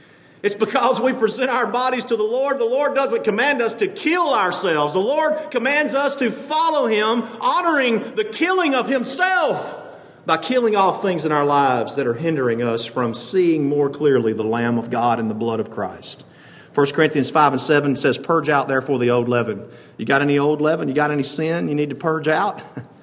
It's 0.43 0.55
because 0.55 0.99
we 0.99 1.13
present 1.13 1.51
our 1.51 1.67
bodies 1.67 2.05
to 2.05 2.15
the 2.15 2.23
Lord. 2.23 2.57
The 2.57 2.65
Lord 2.65 2.95
doesn't 2.95 3.23
command 3.23 3.61
us 3.61 3.75
to 3.75 3.87
kill 3.87 4.33
ourselves. 4.33 4.93
The 4.93 4.99
Lord 4.99 5.51
commands 5.51 5.93
us 5.93 6.15
to 6.17 6.31
follow 6.31 6.87
Him, 6.87 7.23
honoring 7.39 8.15
the 8.15 8.23
killing 8.25 8.73
of 8.73 8.87
Himself 8.87 9.77
by 10.25 10.37
killing 10.37 10.75
off 10.75 11.01
things 11.01 11.25
in 11.25 11.31
our 11.31 11.45
lives 11.45 11.95
that 11.95 12.07
are 12.07 12.13
hindering 12.13 12.61
us 12.61 12.85
from 12.85 13.13
seeing 13.13 13.67
more 13.67 13.89
clearly 13.89 14.33
the 14.33 14.43
Lamb 14.43 14.77
of 14.77 14.89
God 14.89 15.19
and 15.19 15.29
the 15.29 15.35
blood 15.35 15.59
of 15.59 15.69
Christ. 15.69 16.25
1 16.73 16.91
Corinthians 16.91 17.29
5 17.29 17.53
and 17.53 17.61
7 17.61 17.95
says, 17.95 18.17
Purge 18.17 18.49
out 18.49 18.67
therefore 18.67 18.97
the 18.97 19.11
old 19.11 19.27
leaven. 19.27 19.67
You 19.97 20.05
got 20.05 20.21
any 20.21 20.39
old 20.39 20.61
leaven? 20.61 20.87
You 20.87 20.95
got 20.95 21.11
any 21.11 21.23
sin 21.23 21.67
you 21.67 21.75
need 21.75 21.89
to 21.89 21.95
purge 21.95 22.27
out? 22.27 22.61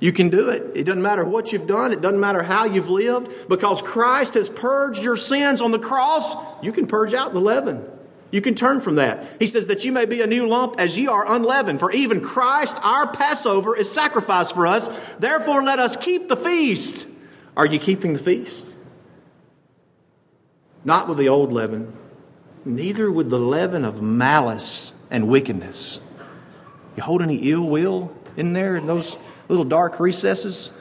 You 0.00 0.12
can 0.12 0.30
do 0.30 0.48
it. 0.48 0.72
It 0.74 0.84
doesn't 0.84 1.02
matter 1.02 1.24
what 1.24 1.52
you've 1.52 1.66
done, 1.66 1.92
it 1.92 2.00
doesn't 2.00 2.18
matter 2.18 2.42
how 2.42 2.64
you've 2.64 2.88
lived. 2.88 3.48
Because 3.48 3.82
Christ 3.82 4.34
has 4.34 4.48
purged 4.48 5.04
your 5.04 5.16
sins 5.16 5.60
on 5.60 5.70
the 5.70 5.78
cross, 5.78 6.34
you 6.62 6.72
can 6.72 6.86
purge 6.86 7.14
out 7.14 7.32
the 7.34 7.40
leaven. 7.40 7.84
You 8.30 8.40
can 8.40 8.54
turn 8.54 8.80
from 8.80 8.94
that. 8.94 9.26
He 9.38 9.46
says 9.46 9.66
that 9.66 9.84
you 9.84 9.92
may 9.92 10.06
be 10.06 10.22
a 10.22 10.26
new 10.26 10.48
lump 10.48 10.76
as 10.78 10.96
ye 10.96 11.08
are 11.08 11.30
unleavened. 11.30 11.80
For 11.80 11.90
even 11.92 12.20
Christ, 12.20 12.78
our 12.82 13.12
Passover, 13.12 13.76
is 13.76 13.90
sacrificed 13.90 14.54
for 14.54 14.66
us. 14.66 14.88
Therefore, 15.18 15.62
let 15.62 15.78
us 15.78 15.96
keep 15.96 16.28
the 16.28 16.36
feast. 16.36 17.08
Are 17.56 17.66
you 17.66 17.78
keeping 17.78 18.12
the 18.12 18.20
feast? 18.20 18.72
Not 20.84 21.08
with 21.08 21.18
the 21.18 21.28
old 21.28 21.52
leaven, 21.52 21.92
neither 22.64 23.10
with 23.10 23.28
the 23.28 23.38
leaven 23.38 23.84
of 23.84 24.00
malice 24.00 24.98
and 25.10 25.28
wickedness. 25.28 26.00
You 26.96 27.02
hold 27.02 27.22
any 27.22 27.50
ill 27.50 27.64
will 27.64 28.16
in 28.36 28.52
there 28.52 28.76
in 28.76 28.86
those 28.86 29.16
little 29.50 29.64
dark 29.64 30.00
recesses? 30.00 30.72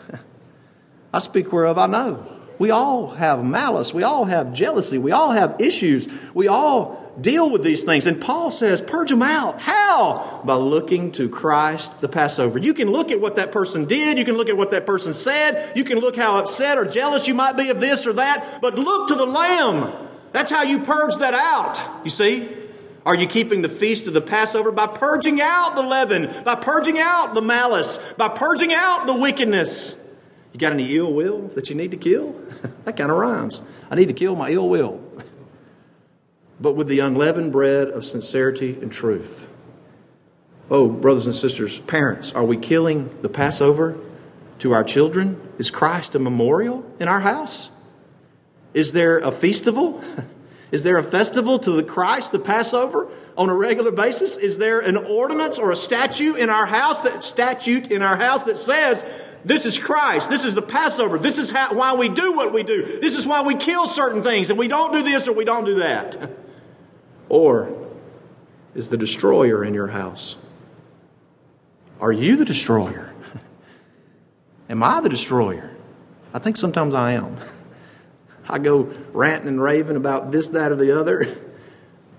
I 1.14 1.20
speak 1.20 1.52
whereof 1.52 1.78
I 1.78 1.88
know. 1.88 2.26
We 2.60 2.72
all 2.72 3.08
have 3.08 3.44
malice. 3.44 3.94
We 3.94 4.04
all 4.04 4.26
have 4.26 4.54
jealousy. 4.54 4.98
We 4.98 5.12
all 5.12 5.32
have 5.32 5.56
issues. 5.60 6.10
We 6.34 6.50
all 6.50 7.14
deal 7.20 7.50
with 7.50 7.64
these 7.64 7.86
things. 7.86 8.06
And 8.06 8.20
Paul 8.20 8.52
says, 8.52 8.82
purge 8.82 9.10
them 9.10 9.22
out. 9.22 9.62
How? 9.62 10.42
By 10.44 10.56
looking 10.56 11.14
to 11.14 11.30
Christ, 11.30 12.02
the 12.02 12.10
Passover. 12.10 12.60
You 12.60 12.74
can 12.74 12.92
look 12.92 13.12
at 13.12 13.22
what 13.22 13.36
that 13.36 13.54
person 13.54 13.86
did. 13.86 14.18
You 14.18 14.26
can 14.26 14.36
look 14.36 14.50
at 14.50 14.58
what 14.58 14.72
that 14.72 14.86
person 14.86 15.14
said. 15.14 15.72
You 15.76 15.86
can 15.86 16.00
look 16.00 16.18
how 16.18 16.38
upset 16.38 16.78
or 16.78 16.84
jealous 16.84 17.30
you 17.30 17.34
might 17.34 17.56
be 17.56 17.70
of 17.70 17.80
this 17.80 18.06
or 18.06 18.14
that. 18.14 18.60
But 18.62 18.78
look 18.78 19.08
to 19.08 19.16
the 19.16 19.26
Lamb. 19.26 20.08
That's 20.34 20.52
how 20.52 20.64
you 20.64 20.80
purge 20.80 21.16
that 21.16 21.34
out. 21.34 21.80
You 22.04 22.12
see? 22.12 22.59
Are 23.10 23.16
you 23.16 23.26
keeping 23.26 23.64
the 23.64 23.70
feast 23.70 24.06
of 24.06 24.14
the 24.14 24.22
Passover 24.22 24.72
by 24.72 24.86
purging 24.86 25.42
out 25.42 25.74
the 25.74 25.82
leaven, 25.82 26.32
by 26.44 26.54
purging 26.54 27.00
out 27.00 27.34
the 27.34 27.42
malice, 27.42 27.98
by 28.18 28.28
purging 28.28 28.72
out 28.72 29.08
the 29.08 29.16
wickedness? 29.16 29.96
You 30.54 30.60
got 30.60 30.74
any 30.74 30.96
ill 30.96 31.12
will 31.12 31.48
that 31.56 31.72
you 31.72 31.76
need 31.76 31.90
to 31.90 31.98
kill? 31.98 32.36
that 32.86 32.98
kind 32.98 33.10
of 33.10 33.18
rhymes. 33.18 33.64
I 33.90 33.96
need 33.96 34.10
to 34.10 34.14
kill 34.14 34.36
my 34.36 34.52
ill 34.52 34.70
will. 34.70 35.02
but 36.62 36.74
with 36.74 36.88
the 36.88 37.00
unleavened 37.00 37.52
bread 37.52 37.88
of 37.88 38.06
sincerity 38.06 38.78
and 38.80 38.92
truth. 38.92 39.48
Oh, 40.70 40.88
brothers 40.88 41.26
and 41.26 41.34
sisters, 41.34 41.80
parents, 41.80 42.32
are 42.34 42.46
we 42.46 42.58
killing 42.58 43.10
the 43.24 43.30
Passover 43.30 43.98
to 44.60 44.74
our 44.74 44.84
children? 44.84 45.42
Is 45.58 45.72
Christ 45.72 46.14
a 46.14 46.20
memorial 46.20 46.86
in 47.00 47.08
our 47.08 47.22
house? 47.22 47.72
Is 48.76 48.94
there 48.94 49.18
a 49.18 49.32
festival? 49.32 50.04
Is 50.72 50.84
there 50.84 50.98
a 50.98 51.04
festival 51.04 51.58
to 51.60 51.72
the 51.72 51.84
Christ, 51.84 52.32
the 52.32 52.40
Passover, 52.40 53.08
on 53.38 53.50
a 53.50 53.56
regular 53.56 53.92
basis? 53.92 54.38
Is 54.38 54.58
there 54.58 54.80
an 54.80 54.98
ordinance 54.98 55.58
or 55.58 55.72
a 55.72 55.76
statute 55.76 56.36
in 56.36 56.50
our 56.50 56.68
house 56.68 57.00
that 57.02 57.24
statute 57.24 57.92
in 57.92 58.02
our 58.02 58.18
house 58.18 58.44
that 58.44 58.58
says 58.58 59.04
this 59.46 59.66
is 59.66 59.80
Christ. 59.80 60.30
This 60.30 60.44
is 60.44 60.54
the 60.54 60.62
Passover. 60.62 61.18
This 61.18 61.38
is 61.38 61.50
how, 61.50 61.74
why 61.74 61.94
we 61.94 62.10
do 62.10 62.34
what 62.34 62.54
we 62.54 62.64
do. 62.64 63.00
This 63.00 63.16
is 63.16 63.26
why 63.26 63.42
we 63.42 63.56
kill 63.56 63.88
certain 63.88 64.22
things 64.22 64.50
and 64.50 64.60
we 64.60 64.68
don't 64.68 64.92
do 64.92 65.02
this 65.02 65.28
or 65.28 65.34
we 65.34 65.46
don't 65.46 65.66
do 65.66 65.76
that. 65.76 66.32
Or 67.32 67.72
is 68.74 68.90
the 68.90 68.98
destroyer 68.98 69.64
in 69.64 69.76
your 69.76 69.86
house? 69.86 70.36
Are 72.02 72.12
you 72.12 72.36
the 72.38 72.44
destroyer? 72.44 73.14
Am 74.70 74.82
I 74.82 75.00
the 75.00 75.10
destroyer? 75.10 75.70
I 76.34 76.40
think 76.40 76.58
sometimes 76.58 76.96
I 76.96 77.12
am. 77.12 77.38
I 78.50 78.58
go 78.58 78.92
ranting 79.14 79.48
and 79.48 79.62
raving 79.62 79.96
about 79.96 80.32
this, 80.32 80.50
that, 80.50 80.72
or 80.72 80.76
the 80.76 81.00
other. 81.00 81.28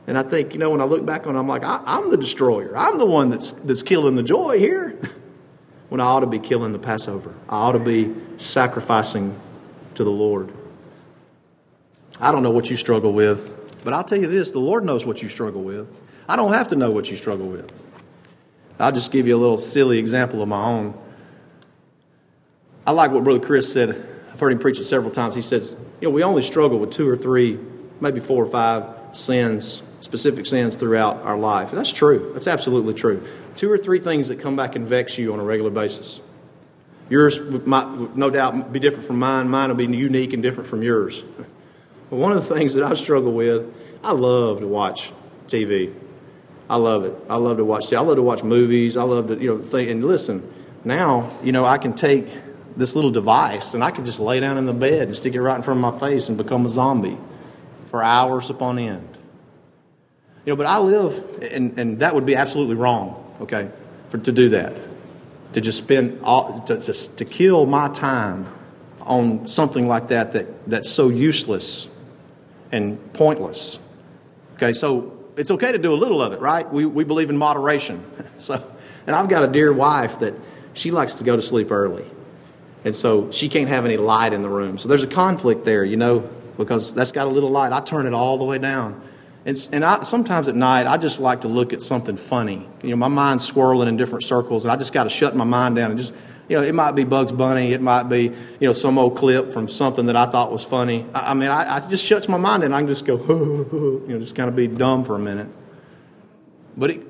And 0.06 0.18
I 0.18 0.24
think, 0.24 0.54
you 0.54 0.58
know, 0.58 0.70
when 0.70 0.80
I 0.80 0.84
look 0.84 1.06
back 1.06 1.28
on 1.28 1.36
it, 1.36 1.38
I'm 1.38 1.46
like, 1.46 1.62
I, 1.62 1.80
am 1.86 2.10
the 2.10 2.16
destroyer. 2.16 2.76
I'm 2.76 2.98
the 2.98 3.06
one 3.06 3.30
that's, 3.30 3.52
that's 3.52 3.84
killing 3.84 4.16
the 4.16 4.24
joy 4.24 4.58
here. 4.58 4.98
when 5.88 6.00
I 6.00 6.04
ought 6.04 6.20
to 6.20 6.26
be 6.26 6.40
killing 6.40 6.72
the 6.72 6.80
Passover, 6.80 7.32
I 7.48 7.56
ought 7.58 7.72
to 7.72 7.78
be 7.78 8.12
sacrificing 8.36 9.38
to 9.94 10.02
the 10.02 10.10
Lord. 10.10 10.52
I 12.20 12.32
don't 12.32 12.42
know 12.42 12.50
what 12.50 12.70
you 12.70 12.76
struggle 12.76 13.12
with, 13.12 13.84
but 13.84 13.92
I'll 13.92 14.02
tell 14.02 14.18
you 14.18 14.26
this 14.26 14.50
the 14.50 14.58
Lord 14.58 14.84
knows 14.84 15.06
what 15.06 15.22
you 15.22 15.28
struggle 15.28 15.62
with. 15.62 15.86
I 16.28 16.34
don't 16.34 16.54
have 16.54 16.68
to 16.68 16.76
know 16.76 16.90
what 16.90 17.08
you 17.10 17.16
struggle 17.16 17.46
with. 17.46 17.70
I'll 18.80 18.90
just 18.90 19.12
give 19.12 19.28
you 19.28 19.36
a 19.36 19.38
little 19.38 19.58
silly 19.58 19.98
example 19.98 20.42
of 20.42 20.48
my 20.48 20.64
own. 20.64 20.98
I 22.86 22.92
like 22.92 23.12
what 23.12 23.22
Brother 23.22 23.38
Chris 23.38 23.72
said. 23.72 24.09
I've 24.40 24.44
heard 24.44 24.52
him 24.52 24.58
preach 24.58 24.80
it 24.80 24.84
several 24.84 25.10
times. 25.10 25.34
He 25.34 25.42
says, 25.42 25.76
You 26.00 26.08
know, 26.08 26.14
we 26.14 26.22
only 26.22 26.42
struggle 26.42 26.78
with 26.78 26.90
two 26.90 27.06
or 27.06 27.14
three, 27.14 27.58
maybe 28.00 28.20
four 28.20 28.42
or 28.42 28.48
five 28.48 28.86
sins, 29.14 29.82
specific 30.00 30.46
sins 30.46 30.76
throughout 30.76 31.18
our 31.24 31.36
life. 31.36 31.68
And 31.68 31.78
that's 31.78 31.92
true. 31.92 32.30
That's 32.32 32.46
absolutely 32.46 32.94
true. 32.94 33.22
Two 33.54 33.70
or 33.70 33.76
three 33.76 34.00
things 34.00 34.28
that 34.28 34.40
come 34.40 34.56
back 34.56 34.76
and 34.76 34.88
vex 34.88 35.18
you 35.18 35.34
on 35.34 35.40
a 35.40 35.42
regular 35.42 35.68
basis. 35.70 36.22
Yours 37.10 37.38
might, 37.66 38.16
no 38.16 38.30
doubt, 38.30 38.72
be 38.72 38.80
different 38.80 39.06
from 39.06 39.18
mine. 39.18 39.46
Mine 39.50 39.68
will 39.68 39.76
be 39.76 39.84
unique 39.84 40.32
and 40.32 40.42
different 40.42 40.70
from 40.70 40.82
yours. 40.82 41.22
But 42.08 42.16
one 42.16 42.32
of 42.32 42.48
the 42.48 42.54
things 42.54 42.72
that 42.72 42.82
I 42.82 42.94
struggle 42.94 43.34
with, 43.34 43.70
I 44.02 44.12
love 44.12 44.60
to 44.60 44.66
watch 44.66 45.12
TV. 45.48 45.94
I 46.70 46.76
love 46.76 47.04
it. 47.04 47.14
I 47.28 47.36
love 47.36 47.58
to 47.58 47.64
watch 47.66 47.88
TV. 47.88 47.98
I 47.98 48.00
love 48.00 48.16
to 48.16 48.22
watch 48.22 48.42
movies. 48.42 48.96
I 48.96 49.02
love 49.02 49.28
to, 49.28 49.36
you 49.36 49.54
know, 49.54 49.62
think, 49.62 49.90
and 49.90 50.02
listen. 50.02 50.50
Now, 50.82 51.30
you 51.42 51.52
know, 51.52 51.66
I 51.66 51.76
can 51.76 51.92
take 51.92 52.26
this 52.76 52.94
little 52.94 53.10
device 53.10 53.74
and 53.74 53.82
I 53.82 53.90
could 53.90 54.04
just 54.04 54.20
lay 54.20 54.40
down 54.40 54.58
in 54.58 54.66
the 54.66 54.72
bed 54.72 55.08
and 55.08 55.16
stick 55.16 55.34
it 55.34 55.42
right 55.42 55.56
in 55.56 55.62
front 55.62 55.84
of 55.84 55.92
my 55.92 55.98
face 55.98 56.28
and 56.28 56.36
become 56.36 56.66
a 56.66 56.68
zombie 56.68 57.18
for 57.90 58.02
hours 58.02 58.50
upon 58.50 58.78
end. 58.78 59.16
You 60.44 60.52
know, 60.52 60.56
but 60.56 60.66
I 60.66 60.78
live, 60.78 61.42
and, 61.42 61.78
and 61.78 61.98
that 61.98 62.14
would 62.14 62.24
be 62.24 62.34
absolutely 62.34 62.76
wrong, 62.76 63.36
okay, 63.42 63.68
for, 64.08 64.18
to 64.18 64.32
do 64.32 64.50
that. 64.50 64.74
To 65.52 65.60
just 65.60 65.78
spend, 65.78 66.20
all, 66.22 66.60
to, 66.60 66.80
to, 66.80 67.16
to 67.16 67.24
kill 67.24 67.66
my 67.66 67.88
time 67.88 68.48
on 69.02 69.48
something 69.48 69.88
like 69.88 70.08
that, 70.08 70.32
that 70.32 70.68
that's 70.68 70.88
so 70.88 71.08
useless 71.08 71.88
and 72.72 73.12
pointless. 73.12 73.78
Okay, 74.54 74.72
so 74.72 75.18
it's 75.36 75.50
okay 75.50 75.72
to 75.72 75.78
do 75.78 75.92
a 75.92 75.96
little 75.96 76.22
of 76.22 76.32
it, 76.32 76.40
right? 76.40 76.70
We, 76.70 76.86
we 76.86 77.04
believe 77.04 77.30
in 77.30 77.36
moderation. 77.36 78.04
so, 78.36 78.62
and 79.06 79.16
I've 79.16 79.28
got 79.28 79.42
a 79.42 79.48
dear 79.48 79.72
wife 79.72 80.20
that 80.20 80.34
she 80.74 80.90
likes 80.90 81.16
to 81.16 81.24
go 81.24 81.36
to 81.36 81.42
sleep 81.42 81.70
early. 81.70 82.06
And 82.84 82.96
so 82.96 83.30
she 83.30 83.48
can't 83.48 83.68
have 83.68 83.84
any 83.84 83.96
light 83.96 84.32
in 84.32 84.42
the 84.42 84.48
room. 84.48 84.78
So 84.78 84.88
there's 84.88 85.02
a 85.02 85.08
conflict 85.08 85.64
there, 85.64 85.84
you 85.84 85.96
know, 85.96 86.20
because 86.56 86.94
that's 86.94 87.12
got 87.12 87.26
a 87.26 87.30
little 87.30 87.50
light. 87.50 87.72
I 87.72 87.80
turn 87.80 88.06
it 88.06 88.14
all 88.14 88.38
the 88.38 88.44
way 88.44 88.58
down. 88.58 89.00
And, 89.44 89.68
and 89.72 89.84
I, 89.84 90.02
sometimes 90.02 90.48
at 90.48 90.54
night, 90.54 90.86
I 90.86 90.96
just 90.98 91.18
like 91.18 91.42
to 91.42 91.48
look 91.48 91.72
at 91.72 91.82
something 91.82 92.16
funny. 92.16 92.66
You 92.82 92.90
know, 92.90 92.96
my 92.96 93.08
mind's 93.08 93.44
swirling 93.44 93.88
in 93.88 93.96
different 93.96 94.24
circles, 94.24 94.64
and 94.64 94.72
I 94.72 94.76
just 94.76 94.92
got 94.92 95.04
to 95.04 95.10
shut 95.10 95.34
my 95.34 95.44
mind 95.44 95.76
down 95.76 95.90
and 95.90 95.98
just, 95.98 96.12
you 96.48 96.56
know, 96.56 96.62
it 96.62 96.74
might 96.74 96.92
be 96.92 97.04
Bugs 97.04 97.32
Bunny, 97.32 97.72
it 97.72 97.80
might 97.80 98.04
be, 98.04 98.24
you 98.24 98.34
know, 98.60 98.72
some 98.72 98.98
old 98.98 99.16
clip 99.16 99.52
from 99.52 99.68
something 99.68 100.06
that 100.06 100.16
I 100.16 100.26
thought 100.26 100.52
was 100.52 100.62
funny. 100.62 101.06
I, 101.14 101.30
I 101.30 101.34
mean, 101.34 101.48
I, 101.48 101.76
I 101.76 101.80
just 101.80 102.04
shuts 102.04 102.28
my 102.28 102.36
mind 102.36 102.64
and 102.64 102.74
I 102.74 102.80
can 102.80 102.88
just 102.88 103.06
go, 103.06 103.16
you 104.06 104.06
know, 104.08 104.18
just 104.18 104.34
kind 104.34 104.48
of 104.48 104.56
be 104.56 104.66
dumb 104.66 105.04
for 105.04 105.16
a 105.16 105.18
minute. 105.18 105.48
But 106.76 106.90
it, 106.90 107.02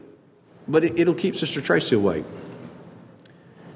but 0.68 0.84
it, 0.84 1.00
it'll 1.00 1.14
keep 1.14 1.34
Sister 1.34 1.60
Tracy 1.60 1.96
awake. 1.96 2.24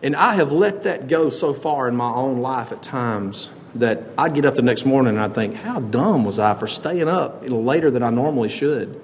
And 0.04 0.14
I 0.14 0.34
have 0.34 0.52
let 0.52 0.82
that 0.82 1.08
go 1.08 1.30
so 1.30 1.54
far 1.54 1.88
in 1.88 1.96
my 1.96 2.10
own 2.10 2.42
life 2.42 2.72
at 2.72 2.82
times 2.82 3.48
that 3.76 4.02
I'd 4.18 4.34
get 4.34 4.44
up 4.44 4.54
the 4.54 4.60
next 4.60 4.84
morning 4.84 5.14
and 5.14 5.20
I'd 5.20 5.34
think, 5.34 5.54
how 5.54 5.80
dumb 5.80 6.26
was 6.26 6.38
I 6.38 6.52
for 6.52 6.66
staying 6.66 7.08
up 7.08 7.42
later 7.48 7.90
than 7.90 8.02
I 8.02 8.10
normally 8.10 8.50
should? 8.50 9.00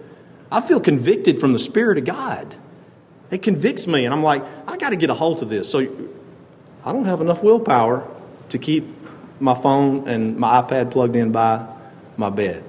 I 0.53 0.61
feel 0.61 0.79
convicted 0.79 1.41
from 1.41 1.55
the 1.55 1.59
Spirit 1.59 1.97
of 1.97 2.05
God. 2.05 2.55
It 3.31 3.41
convicts 3.41 3.87
me, 3.87 4.05
and 4.05 4.13
I'm 4.13 4.23
like, 4.23 4.45
I 4.69 4.77
got 4.77 4.91
to 4.91 4.97
get 4.97 5.09
a 5.09 5.15
hold 5.15 5.43
of 5.43 5.49
this. 5.49 5.71
So 5.71 5.79
I 6.85 6.93
don't 6.93 7.07
have 7.07 7.23
enough 7.23 7.43
willpower 7.43 8.07
to 8.51 8.59
keep 8.59 8.85
my 9.41 9.55
phone 9.55 10.07
and 10.07 10.37
my 10.37 10.61
iPad 10.61 10.91
plugged 10.91 11.17
in 11.17 11.33
by 11.33 11.67
my 12.19 12.29
bed. 12.29 12.63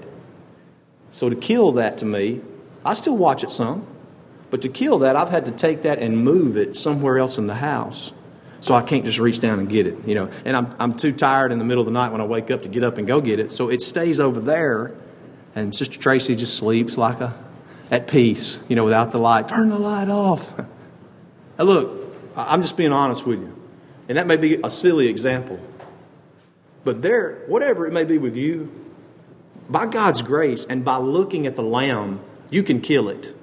So 1.09 1.29
to 1.29 1.35
kill 1.35 1.73
that 1.73 1.97
to 1.97 2.05
me, 2.05 2.39
I 2.85 2.93
still 2.93 3.17
watch 3.17 3.43
it 3.43 3.51
some, 3.51 3.85
but 4.49 4.61
to 4.61 4.69
kill 4.69 4.99
that, 4.99 5.17
I've 5.17 5.27
had 5.27 5.43
to 5.47 5.51
take 5.51 5.81
that 5.81 5.99
and 5.99 6.23
move 6.23 6.55
it 6.55 6.77
somewhere 6.77 7.19
else 7.19 7.37
in 7.37 7.47
the 7.47 7.55
house 7.55 8.13
so 8.61 8.75
I 8.75 8.83
can't 8.83 9.03
just 9.03 9.19
reach 9.19 9.39
down 9.39 9.59
and 9.59 9.67
get 9.67 9.87
it, 9.87 10.07
you 10.07 10.15
know. 10.15 10.29
And 10.45 10.55
I'm, 10.55 10.73
I'm 10.79 10.93
too 10.93 11.11
tired 11.11 11.51
in 11.51 11.57
the 11.57 11.65
middle 11.65 11.81
of 11.81 11.85
the 11.85 11.91
night 11.91 12.11
when 12.11 12.21
I 12.21 12.25
wake 12.25 12.51
up 12.51 12.61
to 12.61 12.69
get 12.69 12.83
up 12.83 12.97
and 12.97 13.07
go 13.07 13.19
get 13.19 13.39
it. 13.39 13.51
So 13.51 13.69
it 13.69 13.81
stays 13.81 14.19
over 14.19 14.39
there, 14.39 14.93
and 15.55 15.75
Sister 15.75 15.99
Tracy 15.99 16.35
just 16.35 16.55
sleeps 16.55 16.97
like 16.97 17.19
a 17.19 17.37
at 17.89 18.07
peace, 18.07 18.59
you 18.69 18.75
know, 18.75 18.85
without 18.85 19.11
the 19.11 19.17
light. 19.17 19.49
Turn 19.49 19.69
the 19.69 19.77
light 19.77 20.07
off. 20.07 20.57
now 21.57 21.65
look, 21.65 22.15
I'm 22.35 22.61
just 22.61 22.77
being 22.77 22.93
honest 22.93 23.25
with 23.25 23.39
you, 23.39 23.53
and 24.07 24.17
that 24.17 24.27
may 24.27 24.37
be 24.37 24.59
a 24.63 24.69
silly 24.69 25.07
example, 25.07 25.59
but 26.83 27.01
there, 27.01 27.43
whatever 27.47 27.85
it 27.85 27.93
may 27.93 28.05
be 28.05 28.17
with 28.17 28.35
you, 28.35 28.71
by 29.69 29.85
God's 29.85 30.21
grace 30.21 30.65
and 30.65 30.85
by 30.85 30.97
looking 30.97 31.47
at 31.47 31.55
the 31.55 31.63
Lamb, 31.63 32.19
you 32.49 32.61
can 32.61 32.79
kill 32.79 33.09
it. 33.09 33.35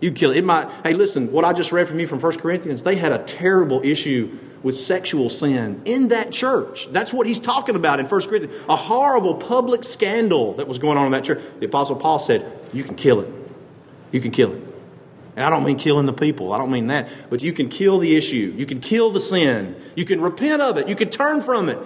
You 0.00 0.12
kill 0.12 0.32
it. 0.32 0.38
it 0.38 0.44
might, 0.44 0.68
hey, 0.84 0.94
listen, 0.94 1.30
what 1.30 1.44
I 1.44 1.52
just 1.52 1.72
read 1.72 1.86
from 1.86 2.00
you 2.00 2.06
from 2.06 2.20
1 2.20 2.38
Corinthians, 2.38 2.82
they 2.82 2.96
had 2.96 3.12
a 3.12 3.18
terrible 3.18 3.80
issue 3.84 4.36
with 4.62 4.76
sexual 4.76 5.30
sin 5.30 5.80
in 5.84 6.08
that 6.08 6.32
church. 6.32 6.88
That's 6.92 7.12
what 7.12 7.26
he's 7.26 7.38
talking 7.38 7.76
about 7.76 8.00
in 8.00 8.06
1 8.06 8.22
Corinthians. 8.22 8.54
A 8.68 8.76
horrible 8.76 9.34
public 9.34 9.84
scandal 9.84 10.54
that 10.54 10.68
was 10.68 10.78
going 10.78 10.98
on 10.98 11.06
in 11.06 11.12
that 11.12 11.24
church. 11.24 11.40
The 11.60 11.66
Apostle 11.66 11.96
Paul 11.96 12.18
said, 12.18 12.44
You 12.72 12.84
can 12.84 12.94
kill 12.94 13.20
it. 13.20 13.28
You 14.12 14.20
can 14.20 14.30
kill 14.30 14.52
it. 14.52 14.62
And 15.36 15.44
I 15.44 15.50
don't 15.50 15.64
mean 15.64 15.78
killing 15.78 16.06
the 16.06 16.12
people, 16.12 16.52
I 16.52 16.58
don't 16.58 16.70
mean 16.70 16.88
that. 16.88 17.08
But 17.30 17.42
you 17.42 17.52
can 17.52 17.68
kill 17.68 17.98
the 17.98 18.16
issue. 18.16 18.54
You 18.56 18.66
can 18.66 18.80
kill 18.80 19.10
the 19.10 19.20
sin. 19.20 19.76
You 19.94 20.04
can 20.04 20.20
repent 20.20 20.60
of 20.60 20.76
it. 20.76 20.88
You 20.88 20.96
can 20.96 21.08
turn 21.08 21.40
from 21.40 21.68
it. 21.68 21.78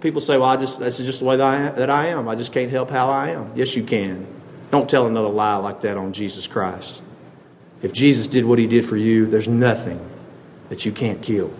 People 0.00 0.20
say, 0.20 0.36
Well, 0.36 0.48
I 0.48 0.56
just, 0.56 0.80
this 0.80 0.98
is 1.00 1.06
just 1.06 1.20
the 1.20 1.24
way 1.24 1.36
that 1.36 1.46
I, 1.46 1.56
am, 1.56 1.74
that 1.76 1.90
I 1.90 2.06
am. 2.08 2.28
I 2.28 2.34
just 2.34 2.52
can't 2.52 2.70
help 2.70 2.90
how 2.90 3.10
I 3.10 3.30
am. 3.30 3.52
Yes, 3.54 3.76
you 3.76 3.84
can. 3.84 4.26
Don't 4.70 4.88
tell 4.88 5.06
another 5.06 5.28
lie 5.28 5.56
like 5.56 5.82
that 5.82 5.96
on 5.96 6.12
Jesus 6.12 6.46
Christ. 6.46 7.02
If 7.80 7.92
Jesus 7.92 8.26
did 8.26 8.44
what 8.44 8.58
he 8.58 8.66
did 8.66 8.84
for 8.84 8.96
you, 8.96 9.26
there's 9.26 9.48
nothing 9.48 10.00
that 10.68 10.84
you 10.84 10.92
can't 10.92 11.22
kill. 11.22 11.52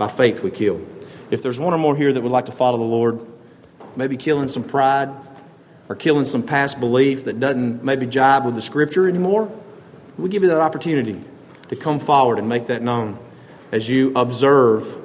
By 0.00 0.08
faith, 0.08 0.42
we 0.42 0.50
kill. 0.50 0.80
If 1.30 1.42
there's 1.42 1.60
one 1.60 1.74
or 1.74 1.78
more 1.78 1.94
here 1.94 2.10
that 2.10 2.22
would 2.22 2.32
like 2.32 2.46
to 2.46 2.52
follow 2.52 2.78
the 2.78 2.84
Lord, 2.84 3.20
maybe 3.96 4.16
killing 4.16 4.48
some 4.48 4.64
pride 4.64 5.14
or 5.90 5.94
killing 5.94 6.24
some 6.24 6.42
past 6.42 6.80
belief 6.80 7.26
that 7.26 7.38
doesn't 7.38 7.84
maybe 7.84 8.06
jibe 8.06 8.46
with 8.46 8.54
the 8.54 8.62
Scripture 8.62 9.06
anymore, 9.06 9.52
we 10.16 10.30
give 10.30 10.42
you 10.42 10.48
that 10.48 10.62
opportunity 10.62 11.20
to 11.68 11.76
come 11.76 12.00
forward 12.00 12.38
and 12.38 12.48
make 12.48 12.68
that 12.68 12.80
known 12.80 13.18
as 13.72 13.90
you 13.90 14.10
observe 14.16 14.96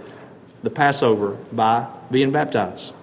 the 0.64 0.70
Passover 0.70 1.32
by 1.52 1.88
being 2.10 2.32
baptized. 2.32 2.95